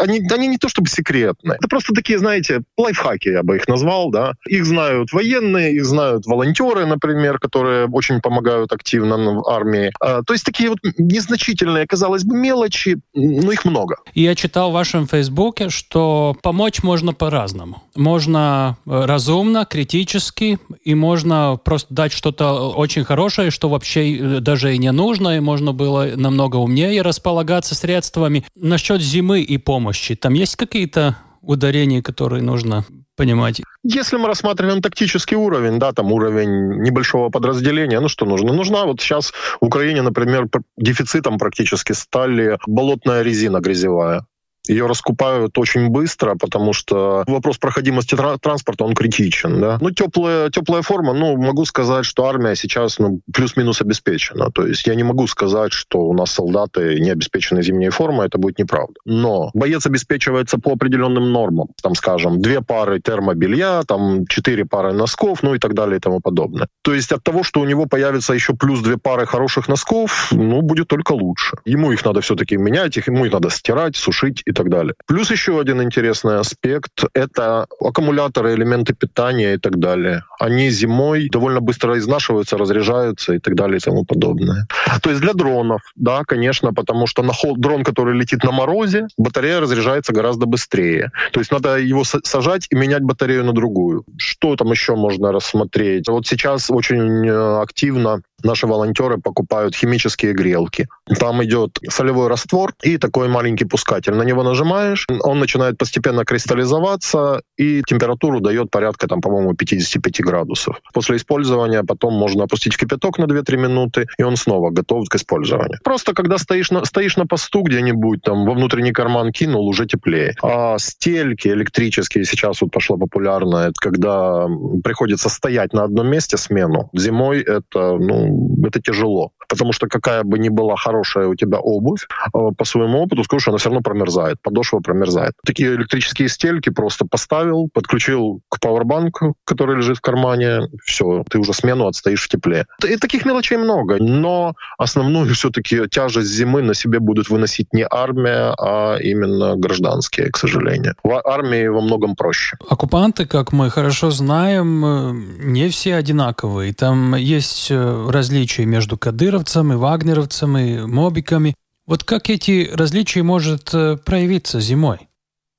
они, 0.00 0.20
они 0.32 0.48
не 0.48 0.58
то 0.58 0.68
чтобы 0.68 0.88
секретные. 0.88 1.56
Это 1.58 1.68
просто 1.68 1.92
такие, 1.94 2.18
знаете, 2.18 2.62
лайфхаки, 2.76 3.28
я 3.28 3.42
бы 3.42 3.56
их 3.56 3.68
назвал, 3.68 4.10
да. 4.10 4.34
Их 4.46 4.64
знают 4.66 5.12
военные, 5.12 5.74
их 5.74 5.84
знают 5.84 6.26
волонтеры, 6.26 6.86
например, 6.86 7.38
которые 7.38 7.86
очень 7.86 8.20
помогают 8.20 8.72
активно 8.72 9.16
в 9.16 9.48
армии. 9.48 9.92
А, 10.00 10.22
то 10.22 10.32
есть 10.32 10.44
такие 10.44 10.70
вот 10.70 10.78
незначительные, 10.98 11.86
казалось 11.86 12.24
бы, 12.24 12.36
мелочи, 12.36 13.00
но 13.14 13.52
их 13.52 13.64
много. 13.64 13.96
Я 14.14 14.34
читал 14.34 14.70
в 14.70 14.74
вашем 14.74 15.06
фейсбуке, 15.06 15.68
что 15.68 16.36
помочь 16.42 16.82
можно 16.82 17.12
по-разному. 17.12 17.82
Можно 17.94 18.76
э, 18.86 19.04
разумно, 19.04 19.64
критически, 19.64 20.58
и 20.84 20.94
можно 20.94 21.58
просто 21.62 21.92
дать 21.94 22.12
что-то 22.12 22.70
очень 22.70 23.04
хорошее, 23.04 23.50
что 23.50 23.68
вообще 23.68 24.16
э, 24.16 24.40
даже 24.40 24.74
и 24.74 24.78
не 24.78 24.92
нужно, 24.92 25.36
и 25.36 25.40
можно 25.40 25.72
было 25.72 26.10
намного 26.16 26.56
умнее 26.56 27.02
располагаться 27.02 27.74
средствами. 27.74 28.44
Насчет 28.56 29.02
зимы 29.02 29.40
и 29.40 29.58
помощи, 29.58 30.14
там 30.22 30.34
есть 30.34 30.56
какие-то 30.56 31.18
ударения, 31.42 32.00
которые 32.00 32.42
нужно 32.42 32.84
понимать? 33.16 33.60
Если 33.82 34.16
мы 34.16 34.28
рассматриваем 34.28 34.80
тактический 34.80 35.36
уровень, 35.36 35.78
да, 35.78 35.92
там 35.92 36.12
уровень 36.12 36.80
небольшого 36.80 37.28
подразделения, 37.28 38.00
ну 38.00 38.08
что 38.08 38.24
нужно? 38.24 38.52
Нужна 38.52 38.86
вот 38.86 39.00
сейчас 39.00 39.32
в 39.60 39.64
Украине, 39.64 40.02
например, 40.02 40.48
дефицитом 40.76 41.38
практически 41.38 41.92
стали 41.92 42.56
болотная 42.66 43.22
резина 43.22 43.60
грязевая. 43.60 44.24
Ее 44.68 44.86
раскупают 44.86 45.58
очень 45.58 45.88
быстро, 45.88 46.36
потому 46.36 46.72
что 46.72 47.24
вопрос 47.26 47.58
проходимости 47.58 48.16
транспорта, 48.40 48.84
он 48.84 48.94
критичен. 48.94 49.60
Да? 49.60 49.78
Ну, 49.80 49.90
теплая, 49.90 50.50
теплая 50.50 50.82
форма, 50.82 51.12
ну, 51.12 51.36
могу 51.36 51.64
сказать, 51.64 52.04
что 52.04 52.26
армия 52.26 52.54
сейчас 52.54 52.98
ну, 52.98 53.20
плюс-минус 53.32 53.80
обеспечена. 53.80 54.50
То 54.52 54.66
есть 54.66 54.86
я 54.86 54.94
не 54.94 55.02
могу 55.02 55.26
сказать, 55.26 55.72
что 55.72 56.02
у 56.02 56.14
нас 56.14 56.30
солдаты 56.30 57.00
не 57.00 57.10
обеспечены 57.10 57.62
зимней 57.62 57.90
формой, 57.90 58.26
это 58.26 58.38
будет 58.38 58.58
неправда. 58.58 58.94
Но 59.04 59.50
боец 59.54 59.84
обеспечивается 59.86 60.58
по 60.58 60.72
определенным 60.72 61.32
нормам. 61.32 61.68
Там, 61.82 61.94
скажем, 61.94 62.40
две 62.40 62.60
пары 62.60 63.00
термобелья, 63.00 63.82
там 63.82 64.26
четыре 64.26 64.64
пары 64.64 64.92
носков, 64.92 65.42
ну 65.42 65.54
и 65.54 65.58
так 65.58 65.74
далее 65.74 65.96
и 65.96 66.00
тому 66.00 66.20
подобное. 66.20 66.68
То 66.82 66.94
есть 66.94 67.10
от 67.10 67.22
того, 67.24 67.42
что 67.42 67.60
у 67.60 67.64
него 67.64 67.86
появится 67.86 68.32
еще 68.32 68.54
плюс 68.54 68.80
две 68.80 68.96
пары 68.96 69.26
хороших 69.26 69.68
носков, 69.68 70.28
ну, 70.30 70.62
будет 70.62 70.88
только 70.88 71.12
лучше. 71.12 71.56
Ему 71.64 71.92
их 71.92 72.04
надо 72.04 72.20
все-таки 72.20 72.56
менять, 72.56 72.96
их, 72.96 73.08
ему 73.08 73.24
их 73.24 73.32
надо 73.32 73.50
стирать, 73.50 73.96
сушить 73.96 74.42
и 74.52 74.54
так 74.54 74.68
далее. 74.68 74.94
Плюс 75.06 75.30
еще 75.30 75.60
один 75.60 75.82
интересный 75.82 76.38
аспект— 76.38 77.04
это 77.14 77.66
аккумуляторы, 77.80 78.54
элементы 78.54 78.94
питания 78.94 79.54
и 79.54 79.58
так 79.58 79.78
далее. 79.78 80.22
Они 80.38 80.70
зимой 80.70 81.28
довольно 81.30 81.60
быстро 81.60 81.98
изнашиваются, 81.98 82.58
разряжаются 82.58 83.34
и 83.34 83.38
так 83.38 83.54
далее 83.54 83.76
и 83.76 83.80
тому 83.80 84.04
подобное. 84.04 84.66
То 85.02 85.10
есть 85.10 85.22
для 85.22 85.32
дронов, 85.32 85.80
да, 85.96 86.22
конечно, 86.26 86.72
потому 86.72 87.06
что 87.06 87.22
на 87.22 87.32
хол... 87.32 87.56
дрон, 87.56 87.84
который 87.84 88.14
летит 88.14 88.44
на 88.44 88.52
морозе, 88.52 89.06
батарея 89.16 89.60
разряжается 89.60 90.12
гораздо 90.12 90.46
быстрее. 90.46 91.10
То 91.32 91.40
есть 91.40 91.52
надо 91.52 91.76
его 91.76 92.04
сажать 92.04 92.66
и 92.70 92.76
менять 92.76 93.02
батарею 93.02 93.44
на 93.44 93.52
другую. 93.52 94.04
Что 94.18 94.56
там 94.56 94.70
еще 94.70 94.94
можно 94.94 95.32
рассмотреть? 95.32 96.08
Вот 96.08 96.26
сейчас 96.26 96.70
очень 96.70 97.26
э, 97.26 97.62
активно 97.62 98.22
наши 98.44 98.66
волонтеры 98.66 99.18
покупают 99.18 99.74
химические 99.74 100.32
грелки. 100.32 100.88
Там 101.18 101.42
идет 101.44 101.78
солевой 101.88 102.28
раствор 102.28 102.72
и 102.82 102.98
такой 102.98 103.28
маленький 103.28 103.64
пускатель. 103.64 104.14
На 104.14 104.22
него 104.22 104.41
нажимаешь, 104.42 105.06
он 105.22 105.38
начинает 105.38 105.78
постепенно 105.78 106.24
кристаллизоваться, 106.24 107.42
и 107.56 107.82
температуру 107.86 108.40
дает 108.40 108.70
порядка, 108.70 109.08
там, 109.08 109.20
по-моему, 109.20 109.54
55 109.54 110.20
градусов. 110.20 110.80
После 110.92 111.16
использования 111.16 111.82
потом 111.82 112.14
можно 112.14 112.44
опустить 112.44 112.76
кипяток 112.76 113.18
на 113.18 113.24
2-3 113.24 113.56
минуты, 113.56 114.06
и 114.18 114.22
он 114.22 114.36
снова 114.36 114.70
готов 114.70 115.08
к 115.08 115.14
использованию. 115.14 115.78
Просто 115.84 116.14
когда 116.14 116.38
стоишь 116.38 116.70
на, 116.70 116.84
стоишь 116.84 117.16
на 117.16 117.26
посту 117.26 117.62
где-нибудь, 117.62 118.22
там, 118.22 118.44
во 118.44 118.54
внутренний 118.54 118.92
карман 118.92 119.32
кинул, 119.32 119.66
уже 119.66 119.86
теплее. 119.86 120.34
А 120.42 120.78
стельки 120.78 121.48
электрические 121.48 122.24
сейчас 122.24 122.62
вот 122.62 122.70
пошла 122.70 122.96
популярная, 122.96 123.72
когда 123.78 124.46
приходится 124.82 125.28
стоять 125.28 125.72
на 125.72 125.84
одном 125.84 126.08
месте 126.08 126.36
смену. 126.36 126.90
Зимой 126.92 127.40
это, 127.40 127.96
ну, 127.98 128.56
это 128.66 128.80
тяжело. 128.80 129.32
Потому 129.48 129.72
что 129.72 129.86
какая 129.86 130.22
бы 130.22 130.38
ни 130.38 130.48
была 130.48 130.76
хорошая 130.76 131.28
у 131.28 131.34
тебя 131.34 131.58
обувь, 131.58 132.06
э, 132.34 132.38
по 132.56 132.64
своему 132.64 133.02
опыту 133.02 133.24
скажу, 133.24 133.40
что 133.40 133.50
она 133.50 133.58
все 133.58 133.68
равно 133.68 133.82
промерзает, 133.82 134.31
подошва 134.40 134.80
промерзает. 134.80 135.32
Такие 135.44 135.74
электрические 135.74 136.28
стельки 136.28 136.70
просто 136.70 137.04
поставил, 137.04 137.68
подключил 137.72 138.40
к 138.48 138.60
пауэрбанку, 138.60 139.34
который 139.44 139.76
лежит 139.76 139.98
в 139.98 140.00
кармане, 140.00 140.68
все, 140.84 141.24
ты 141.28 141.38
уже 141.38 141.52
смену 141.52 141.86
отстоишь 141.86 142.24
в 142.24 142.28
тепле. 142.28 142.66
И 142.86 142.96
таких 142.96 143.24
мелочей 143.24 143.56
много, 143.56 143.96
но 143.98 144.54
основную 144.78 145.34
все-таки 145.34 145.88
тяжесть 145.90 146.28
зимы 146.28 146.62
на 146.62 146.74
себе 146.74 147.00
будут 147.00 147.28
выносить 147.28 147.72
не 147.72 147.86
армия, 147.88 148.54
а 148.58 148.96
именно 148.98 149.56
гражданские, 149.56 150.30
к 150.30 150.36
сожалению. 150.36 150.94
В 151.02 151.20
армии 151.24 151.66
во 151.68 151.80
многом 151.80 152.16
проще. 152.16 152.56
Оккупанты, 152.68 153.26
как 153.26 153.52
мы 153.52 153.70
хорошо 153.70 154.10
знаем, 154.10 154.84
э, 154.84 155.12
не 155.44 155.68
все 155.68 155.96
одинаковые. 155.96 156.72
Там 156.72 157.14
есть 157.14 157.70
э, 157.70 158.08
различия 158.10 158.64
между 158.64 158.96
кадыровцами, 158.96 159.74
вагнеровцами, 159.74 160.82
мобиками. 160.86 161.54
Вот 161.92 162.04
как 162.04 162.30
эти 162.30 162.70
различия 162.72 163.22
может 163.22 163.74
э, 163.74 163.98
проявиться 163.98 164.60
зимой? 164.60 165.10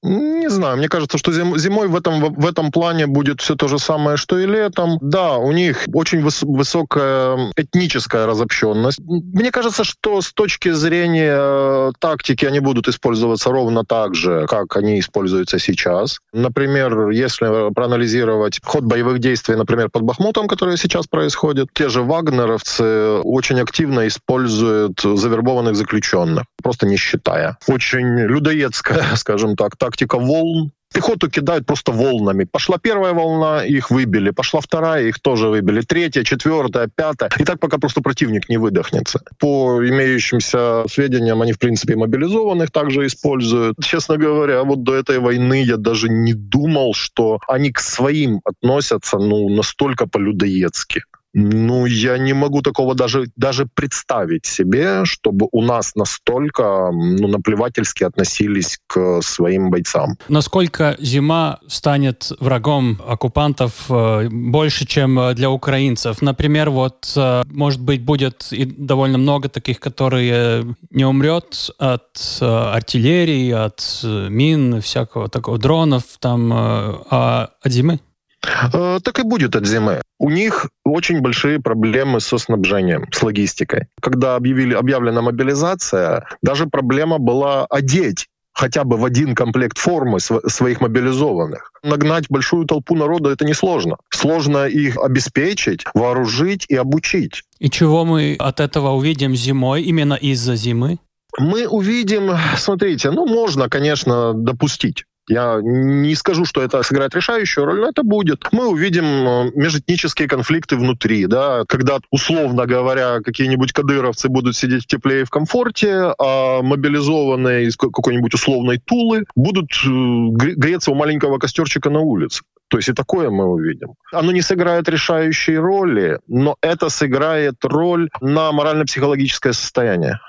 Не 0.04 0.50
знаю, 0.50 0.78
мне 0.78 0.90
кажется, 0.90 1.18
что 1.18 1.32
зим, 1.32 1.58
зимой 1.58 1.88
в 1.88 1.96
этом, 1.96 2.34
в 2.34 2.46
этом 2.46 2.72
плане 2.72 3.08
будет 3.08 3.40
все 3.40 3.56
то 3.56 3.70
же 3.70 3.80
самое, 3.80 4.18
что 4.18 4.38
и 4.38 4.46
летом. 4.46 4.98
Да, 5.00 5.38
у 5.38 5.54
них 5.54 5.86
очень 5.94 6.22
выс, 6.22 6.42
высокая 6.42 7.52
этническая 7.56 8.26
разобщенность. 8.26 9.00
Мне 9.00 9.50
кажется, 9.50 9.86
что 9.86 10.22
с 10.22 10.34
точки 10.34 10.72
зрения 10.72 11.36
э, 11.38 11.92
тактики 12.00 12.44
они 12.44 12.60
будут 12.60 12.90
использоваться 12.90 13.50
ровно 13.50 13.86
так 13.86 14.14
же, 14.14 14.46
как 14.50 14.76
они 14.76 15.00
используются 15.00 15.58
сейчас. 15.58 16.20
Например, 16.34 17.10
если 17.10 17.74
проанализировать 17.74 18.60
ход 18.62 18.84
боевых 18.84 19.20
действий, 19.20 19.56
например, 19.56 19.90
под 19.90 20.02
Бахмутом, 20.04 20.50
которые 20.50 20.78
сейчас 20.78 21.08
происходят, 21.08 21.70
те 21.74 21.88
же 21.88 22.02
вагнеровцы 22.02 23.20
очень 23.24 23.62
активно 23.62 24.06
используют 24.08 25.00
завербованных 25.02 25.78
заключенных, 25.78 26.44
просто 26.62 26.88
не 26.88 26.98
считая. 26.98 27.58
Очень 27.68 28.20
людоедская, 28.20 29.06
скажем 29.16 29.56
так, 29.56 29.78
так 29.78 29.93
тактика 29.94 30.18
волн. 30.18 30.72
Пехоту 30.94 31.28
кидают 31.28 31.66
просто 31.66 31.92
волнами. 31.92 32.44
Пошла 32.44 32.78
первая 32.78 33.14
волна, 33.14 33.66
их 33.66 33.90
выбили. 33.90 34.30
Пошла 34.30 34.60
вторая, 34.60 35.08
их 35.08 35.20
тоже 35.20 35.48
выбили. 35.48 35.82
Третья, 35.82 36.24
четвертая, 36.24 36.88
пятая. 36.96 37.32
И 37.40 37.44
так 37.44 37.60
пока 37.60 37.78
просто 37.80 38.02
противник 38.02 38.48
не 38.50 38.58
выдохнется. 38.58 39.20
По 39.40 39.82
имеющимся 39.82 40.84
сведениям, 40.88 41.42
они, 41.42 41.54
в 41.54 41.58
принципе, 41.58 41.96
мобилизованных 41.96 42.70
также 42.70 43.08
используют. 43.08 43.76
Честно 43.84 44.18
говоря, 44.18 44.64
вот 44.64 44.84
до 44.84 44.94
этой 44.94 45.18
войны 45.18 45.64
я 45.64 45.78
даже 45.78 46.10
не 46.10 46.34
думал, 46.34 46.94
что 46.94 47.40
они 47.48 47.72
к 47.72 47.80
своим 47.80 48.42
относятся 48.46 49.18
ну, 49.18 49.50
настолько 49.50 50.08
по-людоедски. 50.08 51.02
Ну, 51.34 51.88
я 51.88 52.18
не 52.18 52.34
могу 52.34 52.62
такого 52.62 52.94
даже, 52.94 53.26
даже 53.36 53.66
представить 53.66 54.46
себе, 54.46 55.04
чтобы 55.06 55.48
у 55.52 55.64
нас 55.64 55.96
настолько 55.96 56.92
ну, 56.92 57.28
наплевательски 57.28 58.04
относились 58.04 58.80
к 58.88 59.22
своим 59.22 59.72
бойцам. 59.72 60.18
Насколько 60.28 60.96
зима 61.00 61.60
станет 61.68 62.32
врагом 62.40 63.02
оккупантов 63.08 63.86
э, 63.90 64.30
больше, 64.30 64.86
чем 64.86 65.34
для 65.34 65.50
украинцев? 65.50 66.22
Например, 66.22 66.70
вот, 66.70 67.12
э, 67.16 67.44
может 67.50 67.82
быть, 67.82 68.04
будет 68.04 68.48
и 68.52 68.66
довольно 68.66 69.18
много 69.18 69.50
таких, 69.50 69.80
которые 69.80 70.76
не 70.92 71.06
умрет 71.06 71.72
от 71.80 72.38
э, 72.42 72.46
артиллерии, 72.46 73.52
от 73.52 73.82
мин, 74.04 74.82
всякого 74.82 75.30
такого, 75.30 75.58
дронов, 75.58 76.04
там, 76.20 76.52
а 76.54 77.50
от 77.62 77.72
зимы? 77.72 78.00
Э, 78.46 79.00
так 79.04 79.20
и 79.20 79.24
будет 79.24 79.56
от 79.56 79.66
зимы. 79.66 80.02
У 80.20 80.30
них 80.30 80.70
очень 80.84 81.22
большие 81.22 81.60
проблемы 81.60 82.20
со 82.20 82.38
снабжением, 82.38 83.08
с 83.12 83.22
логистикой. 83.24 83.88
Когда 84.02 84.36
объявили, 84.36 84.74
объявлена 84.74 85.22
мобилизация, 85.22 86.26
даже 86.42 86.68
проблема 86.68 87.20
была 87.20 87.66
одеть 87.66 88.28
хотя 88.56 88.84
бы 88.84 88.98
в 88.98 89.06
один 89.06 89.34
комплект 89.34 89.80
формы 89.80 90.20
своих 90.20 90.80
мобилизованных. 90.80 91.72
Нагнать 91.84 92.26
большую 92.30 92.66
толпу 92.66 92.96
народа 92.96 93.32
это 93.32 93.46
несложно. 93.46 93.98
Сложно 94.12 94.68
их 94.68 94.98
обеспечить, 94.98 95.86
вооружить 95.96 96.66
и 96.70 96.76
обучить. 96.76 97.42
И 97.60 97.72
чего 97.72 98.06
мы 98.06 98.36
от 98.38 98.60
этого 98.60 98.92
увидим 98.92 99.36
зимой, 99.36 99.82
именно 99.82 100.14
из-за 100.14 100.56
зимы? 100.56 101.00
Мы 101.40 101.68
увидим, 101.68 102.38
смотрите, 102.56 103.10
ну, 103.10 103.26
можно, 103.26 103.70
конечно, 103.70 104.34
допустить 104.36 105.06
я 105.28 105.60
не 105.62 106.16
скажу, 106.16 106.46
что 106.46 106.62
это 106.62 106.84
сыграет 106.84 107.16
решающую 107.16 107.66
роль, 107.66 107.80
но 107.80 107.90
это 107.90 108.04
будет. 108.04 108.48
Мы 108.52 108.68
увидим 108.68 109.06
э, 109.06 109.52
межэтнические 109.56 110.28
конфликты 110.28 110.76
внутри, 110.76 111.26
да, 111.28 111.64
когда, 111.68 112.00
условно 112.12 112.66
говоря, 112.66 113.22
какие-нибудь 113.22 113.72
кадыровцы 113.72 114.30
будут 114.30 114.56
сидеть 114.56 114.84
в 114.84 114.88
тепле 114.88 115.22
и 115.22 115.24
в 115.24 115.30
комфорте, 115.30 116.14
а 116.20 116.62
мобилизованные 116.62 117.66
из 117.66 117.78
какой-нибудь 117.78 118.34
условной 118.34 118.80
Тулы 118.80 119.26
будут 119.36 119.72
э, 119.86 119.90
греться 119.90 120.92
у 120.92 120.96
маленького 120.96 121.38
костерчика 121.38 121.90
на 121.90 122.00
улице. 122.00 122.44
То 122.68 122.78
есть 122.78 122.90
и 122.90 122.94
такое 122.94 123.30
мы 123.30 123.46
увидим. 123.46 123.94
Оно 124.12 124.32
не 124.32 124.42
сыграет 124.42 124.90
решающей 124.90 125.58
роли, 125.58 126.20
но 126.28 126.56
это 126.62 126.90
сыграет 126.90 127.64
роль 127.64 128.10
на 128.20 128.52
морально-психологическое 128.52 129.54
состояние. 129.54 130.20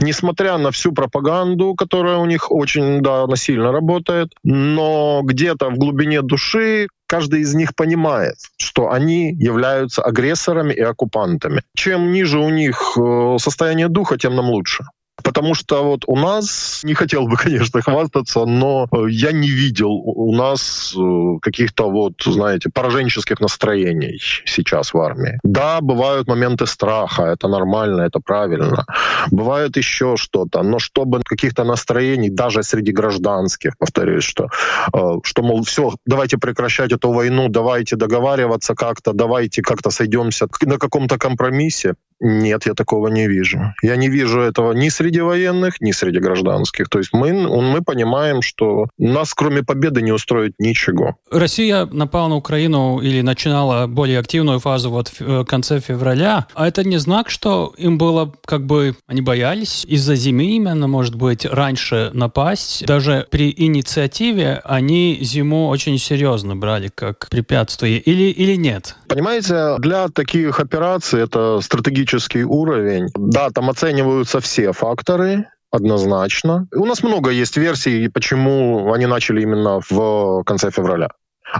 Несмотря 0.00 0.58
на 0.58 0.70
всю 0.70 0.92
пропаганду, 0.92 1.74
которая 1.74 2.16
у 2.16 2.26
них 2.26 2.50
очень 2.50 3.02
да, 3.02 3.26
насильно 3.26 3.72
работает, 3.72 4.32
но 4.44 5.20
где-то 5.24 5.70
в 5.70 5.78
глубине 5.78 6.22
души 6.22 6.88
каждый 7.06 7.40
из 7.40 7.54
них 7.54 7.74
понимает, 7.74 8.36
что 8.58 8.90
они 8.90 9.32
являются 9.32 10.02
агрессорами 10.02 10.74
и 10.74 10.80
оккупантами. 10.80 11.62
Чем 11.74 12.12
ниже 12.12 12.38
у 12.38 12.50
них 12.50 12.96
э, 12.98 13.36
состояние 13.38 13.88
духа, 13.88 14.18
тем 14.18 14.36
нам 14.36 14.50
лучше. 14.50 14.84
Потому 15.22 15.54
что 15.54 15.82
вот 15.82 16.04
у 16.06 16.16
нас, 16.16 16.80
не 16.84 16.94
хотел 16.94 17.26
бы, 17.26 17.36
конечно, 17.44 17.80
хвастаться, 17.82 18.44
но 18.44 18.86
э, 18.92 19.06
я 19.10 19.32
не 19.32 19.48
видел 19.48 19.90
у 19.90 20.34
нас 20.34 20.94
э, 20.96 21.38
каких-то 21.40 21.90
вот, 21.90 22.14
знаете, 22.24 22.70
пораженческих 22.70 23.40
настроений 23.40 24.18
сейчас 24.46 24.94
в 24.94 24.98
армии. 24.98 25.38
Да, 25.42 25.80
бывают 25.80 26.28
моменты 26.28 26.66
страха, 26.66 27.22
это 27.24 27.48
нормально, 27.48 28.02
это 28.02 28.20
правильно. 28.20 28.86
Бывает 29.30 29.76
еще 29.76 30.16
что-то, 30.16 30.62
но 30.62 30.78
чтобы 30.78 31.20
каких-то 31.24 31.64
настроений, 31.64 32.30
даже 32.30 32.62
среди 32.62 32.92
гражданских, 32.92 33.76
повторюсь, 33.78 34.24
что, 34.24 34.48
э, 34.92 34.98
что 35.22 35.42
мол, 35.42 35.62
все, 35.64 35.92
давайте 36.06 36.38
прекращать 36.38 36.92
эту 36.92 37.12
войну, 37.12 37.48
давайте 37.48 37.96
договариваться 37.96 38.74
как-то, 38.74 39.12
давайте 39.12 39.62
как-то 39.62 39.90
сойдемся 39.90 40.46
на 40.62 40.78
каком-то 40.78 41.18
компромиссе. 41.18 41.94
Нет, 42.20 42.66
я 42.66 42.74
такого 42.74 43.08
не 43.08 43.28
вижу. 43.28 43.74
Я 43.82 43.96
не 43.96 44.08
вижу 44.08 44.40
этого 44.40 44.72
ни 44.72 44.88
среди 44.88 45.20
военных, 45.20 45.80
ни 45.80 45.92
среди 45.92 46.18
гражданских. 46.18 46.88
То 46.88 46.98
есть 46.98 47.12
мы, 47.12 47.32
мы 47.32 47.82
понимаем, 47.82 48.42
что 48.42 48.88
нас 48.98 49.34
кроме 49.34 49.62
победы 49.62 50.02
не 50.02 50.12
устроит 50.12 50.54
ничего. 50.58 51.16
Россия 51.30 51.86
напала 51.86 52.28
на 52.28 52.36
Украину 52.36 53.00
или 53.00 53.20
начинала 53.20 53.86
более 53.86 54.18
активную 54.18 54.58
фазу 54.58 54.90
вот 54.90 55.08
в 55.08 55.20
э, 55.20 55.44
конце 55.44 55.80
февраля. 55.80 56.46
А 56.54 56.66
это 56.66 56.82
не 56.82 56.98
знак, 56.98 57.30
что 57.30 57.72
им 57.78 57.98
было 57.98 58.32
как 58.44 58.66
бы... 58.66 58.96
Они 59.06 59.20
боялись 59.20 59.84
из-за 59.84 60.16
зимы 60.16 60.44
именно, 60.46 60.88
может 60.88 61.14
быть, 61.14 61.46
раньше 61.46 62.10
напасть. 62.12 62.84
Даже 62.86 63.26
при 63.30 63.54
инициативе 63.56 64.60
они 64.64 65.18
зиму 65.20 65.68
очень 65.68 65.98
серьезно 65.98 66.56
брали 66.56 66.90
как 66.92 67.28
препятствие. 67.30 67.98
Или, 67.98 68.30
или 68.30 68.56
нет? 68.56 68.96
Понимаете, 69.06 69.76
для 69.78 70.08
таких 70.08 70.58
операций 70.60 71.22
это 71.22 71.60
стратегически 71.60 72.07
технический 72.08 72.44
уровень. 72.44 73.08
Да, 73.14 73.50
там 73.50 73.70
оцениваются 73.70 74.40
все 74.40 74.72
факторы, 74.72 75.46
однозначно. 75.70 76.66
У 76.74 76.84
нас 76.86 77.02
много 77.02 77.30
есть 77.30 77.56
версий, 77.56 78.08
почему 78.08 78.92
они 78.92 79.06
начали 79.06 79.42
именно 79.42 79.80
в 79.88 80.42
конце 80.44 80.70
февраля. 80.70 81.08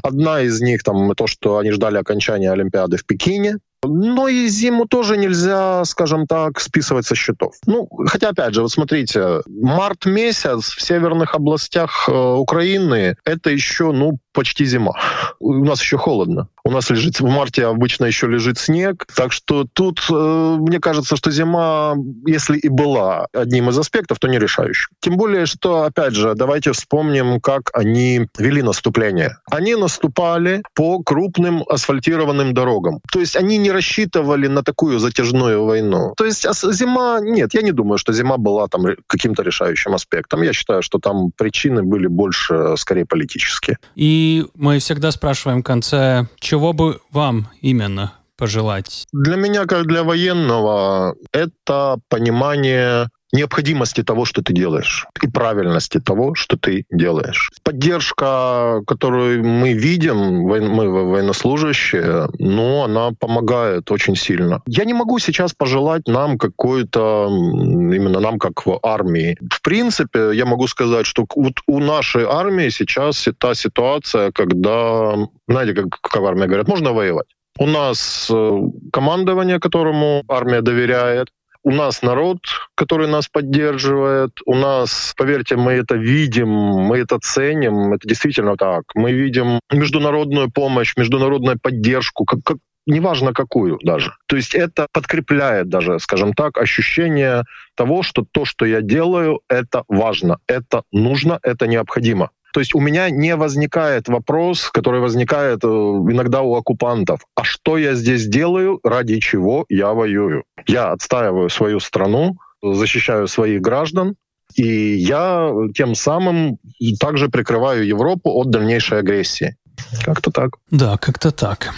Одна 0.02 0.42
из 0.42 0.60
них 0.60 0.82
там 0.82 1.14
то, 1.14 1.26
что 1.26 1.58
они 1.58 1.70
ждали 1.70 1.96
окончания 1.96 2.52
Олимпиады 2.52 2.96
в 2.96 3.06
Пекине. 3.06 3.56
Но 3.84 4.26
и 4.26 4.48
зиму 4.48 4.86
тоже 4.86 5.16
нельзя, 5.16 5.84
скажем 5.84 6.26
так, 6.26 6.58
списывать 6.60 7.06
со 7.06 7.14
счетов. 7.14 7.54
Ну, 7.64 7.88
хотя, 8.06 8.30
опять 8.30 8.52
же, 8.52 8.62
вот 8.62 8.72
смотрите, 8.72 9.42
март 9.46 10.04
месяц 10.04 10.72
в 10.72 10.82
северных 10.82 11.36
областях 11.36 12.08
э, 12.08 12.12
Украины 12.12 13.16
это 13.24 13.50
еще, 13.50 13.92
ну, 13.92 14.18
почти 14.32 14.64
зима. 14.64 14.94
У 15.38 15.64
нас 15.64 15.80
еще 15.80 15.96
холодно. 15.96 16.48
У 16.68 16.70
нас 16.70 16.90
лежит 16.90 17.18
в 17.18 17.26
марте 17.26 17.64
обычно 17.64 18.04
еще 18.04 18.26
лежит 18.26 18.58
снег, 18.58 19.06
так 19.16 19.32
что 19.32 19.66
тут 19.72 20.04
э, 20.10 20.56
мне 20.58 20.80
кажется, 20.80 21.16
что 21.16 21.30
зима, 21.30 21.94
если 22.26 22.58
и 22.58 22.68
была 22.68 23.26
одним 23.32 23.70
из 23.70 23.78
аспектов, 23.78 24.18
то 24.18 24.28
не 24.28 24.38
решающим. 24.38 24.90
Тем 25.00 25.16
более, 25.16 25.46
что 25.46 25.84
опять 25.84 26.12
же, 26.12 26.34
давайте 26.34 26.72
вспомним, 26.72 27.40
как 27.40 27.70
они 27.72 28.28
вели 28.36 28.60
наступление. 28.60 29.38
Они 29.50 29.76
наступали 29.76 30.62
по 30.74 31.02
крупным 31.02 31.64
асфальтированным 31.66 32.52
дорогам. 32.52 33.00
То 33.10 33.20
есть 33.20 33.34
они 33.34 33.56
не 33.56 33.70
рассчитывали 33.70 34.46
на 34.46 34.62
такую 34.62 34.98
затяжную 34.98 35.64
войну. 35.64 36.12
То 36.18 36.26
есть 36.26 36.46
зима, 36.74 37.20
нет, 37.22 37.54
я 37.54 37.62
не 37.62 37.72
думаю, 37.72 37.96
что 37.96 38.12
зима 38.12 38.36
была 38.36 38.68
там 38.68 38.82
каким-то 39.06 39.42
решающим 39.42 39.94
аспектом. 39.94 40.42
Я 40.42 40.52
считаю, 40.52 40.82
что 40.82 40.98
там 40.98 41.30
причины 41.34 41.82
были 41.82 42.08
больше, 42.08 42.76
скорее, 42.76 43.06
политические. 43.06 43.78
И 43.94 44.44
мы 44.54 44.80
всегда 44.80 45.10
спрашиваем 45.12 45.62
в 45.62 45.64
конце, 45.64 46.26
чего 46.38 46.57
бы 46.72 47.00
вам 47.10 47.48
именно 47.60 48.12
пожелать? 48.36 49.06
Для 49.12 49.36
меня, 49.36 49.66
как 49.66 49.86
для 49.86 50.04
военного, 50.04 51.16
это 51.32 51.98
понимание 52.08 53.08
необходимости 53.32 54.02
того, 54.02 54.24
что 54.24 54.42
ты 54.42 54.52
делаешь, 54.52 55.06
и 55.22 55.28
правильности 55.28 56.00
того, 56.00 56.34
что 56.34 56.56
ты 56.56 56.84
делаешь. 56.90 57.50
Поддержка, 57.62 58.82
которую 58.86 59.44
мы 59.44 59.72
видим, 59.72 60.16
мы 60.16 60.88
военнослужащие, 60.88 62.28
ну, 62.38 62.84
она 62.84 63.10
помогает 63.18 63.90
очень 63.90 64.16
сильно. 64.16 64.62
Я 64.66 64.84
не 64.84 64.94
могу 64.94 65.18
сейчас 65.18 65.52
пожелать 65.52 66.06
нам 66.06 66.38
какой-то, 66.38 67.28
именно 67.28 68.20
нам 68.20 68.38
как 68.38 68.66
в 68.66 68.78
армии. 68.82 69.36
В 69.50 69.62
принципе, 69.62 70.30
я 70.32 70.46
могу 70.46 70.66
сказать, 70.66 71.06
что 71.06 71.26
вот 71.36 71.54
у 71.66 71.80
нашей 71.80 72.24
армии 72.24 72.70
сейчас 72.70 73.28
та 73.38 73.54
ситуация, 73.54 74.32
когда, 74.32 75.14
знаете, 75.48 75.74
как, 75.74 76.00
как 76.00 76.22
в 76.22 76.26
армии 76.26 76.46
говорят, 76.46 76.68
можно 76.68 76.92
воевать. 76.92 77.26
У 77.58 77.66
нас 77.66 78.28
э, 78.30 78.58
командование, 78.92 79.58
которому 79.58 80.22
армия 80.28 80.62
доверяет, 80.62 81.28
у 81.64 81.70
нас 81.70 82.02
народ, 82.02 82.38
который 82.74 83.08
нас 83.08 83.28
поддерживает. 83.28 84.30
У 84.46 84.54
нас, 84.54 85.12
поверьте, 85.16 85.56
мы 85.56 85.72
это 85.72 85.96
видим, 85.96 86.48
мы 86.48 86.98
это 86.98 87.18
ценим. 87.20 87.92
Это 87.92 88.08
действительно 88.08 88.56
так. 88.56 88.84
Мы 88.94 89.12
видим 89.12 89.60
международную 89.72 90.50
помощь, 90.50 90.96
международную 90.96 91.58
поддержку, 91.60 92.24
как, 92.24 92.40
как 92.44 92.58
неважно 92.86 93.32
какую 93.32 93.78
даже. 93.82 94.14
То 94.26 94.36
есть 94.36 94.54
это 94.54 94.88
подкрепляет 94.92 95.68
даже, 95.68 95.98
скажем 96.00 96.32
так, 96.32 96.58
ощущение 96.58 97.44
того, 97.76 98.02
что 98.02 98.24
то, 98.30 98.44
что 98.44 98.64
я 98.64 98.80
делаю, 98.80 99.40
это 99.48 99.84
важно, 99.88 100.38
это 100.48 100.82
нужно, 100.90 101.38
это 101.42 101.66
необходимо. 101.66 102.30
То 102.52 102.60
есть 102.60 102.74
у 102.74 102.80
меня 102.80 103.10
не 103.10 103.36
возникает 103.36 104.08
вопрос, 104.08 104.70
который 104.70 105.00
возникает 105.00 105.64
э, 105.64 105.66
иногда 105.66 106.42
у 106.42 106.54
оккупантов. 106.54 107.20
А 107.34 107.44
что 107.44 107.76
я 107.76 107.94
здесь 107.94 108.26
делаю, 108.26 108.80
ради 108.82 109.20
чего 109.20 109.64
я 109.68 109.92
воюю? 109.92 110.44
Я 110.66 110.92
отстаиваю 110.92 111.50
свою 111.50 111.80
страну, 111.80 112.36
защищаю 112.62 113.28
своих 113.28 113.60
граждан, 113.60 114.14
и 114.54 114.94
я 114.94 115.52
тем 115.74 115.94
самым 115.94 116.58
также 116.98 117.28
прикрываю 117.28 117.86
Европу 117.86 118.30
от 118.30 118.50
дальнейшей 118.50 118.98
агрессии. 118.98 119.56
Как-то 120.04 120.30
так. 120.30 120.50
Да, 120.70 120.96
как-то 120.96 121.30
так. 121.30 121.72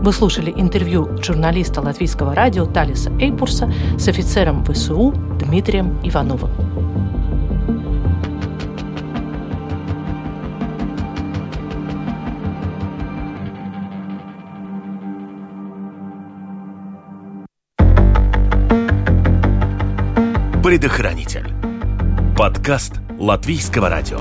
Вы 0.00 0.12
слушали 0.12 0.52
интервью 0.56 1.08
журналиста 1.22 1.80
латвийского 1.80 2.34
радио 2.34 2.66
Талиса 2.66 3.10
Эйпурса 3.18 3.72
с 3.98 4.08
офицером 4.08 4.64
ВСУ 4.64 5.12
Дмитрием 5.40 6.00
Ивановым. 6.04 6.77
Предохранитель. 20.78 21.52
Подкаст 22.36 23.00
Латвийского 23.18 23.88
радио. 23.88 24.20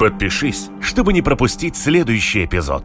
Подпишись, 0.00 0.68
чтобы 0.80 1.12
не 1.12 1.22
пропустить 1.22 1.76
следующий 1.76 2.44
эпизод. 2.44 2.84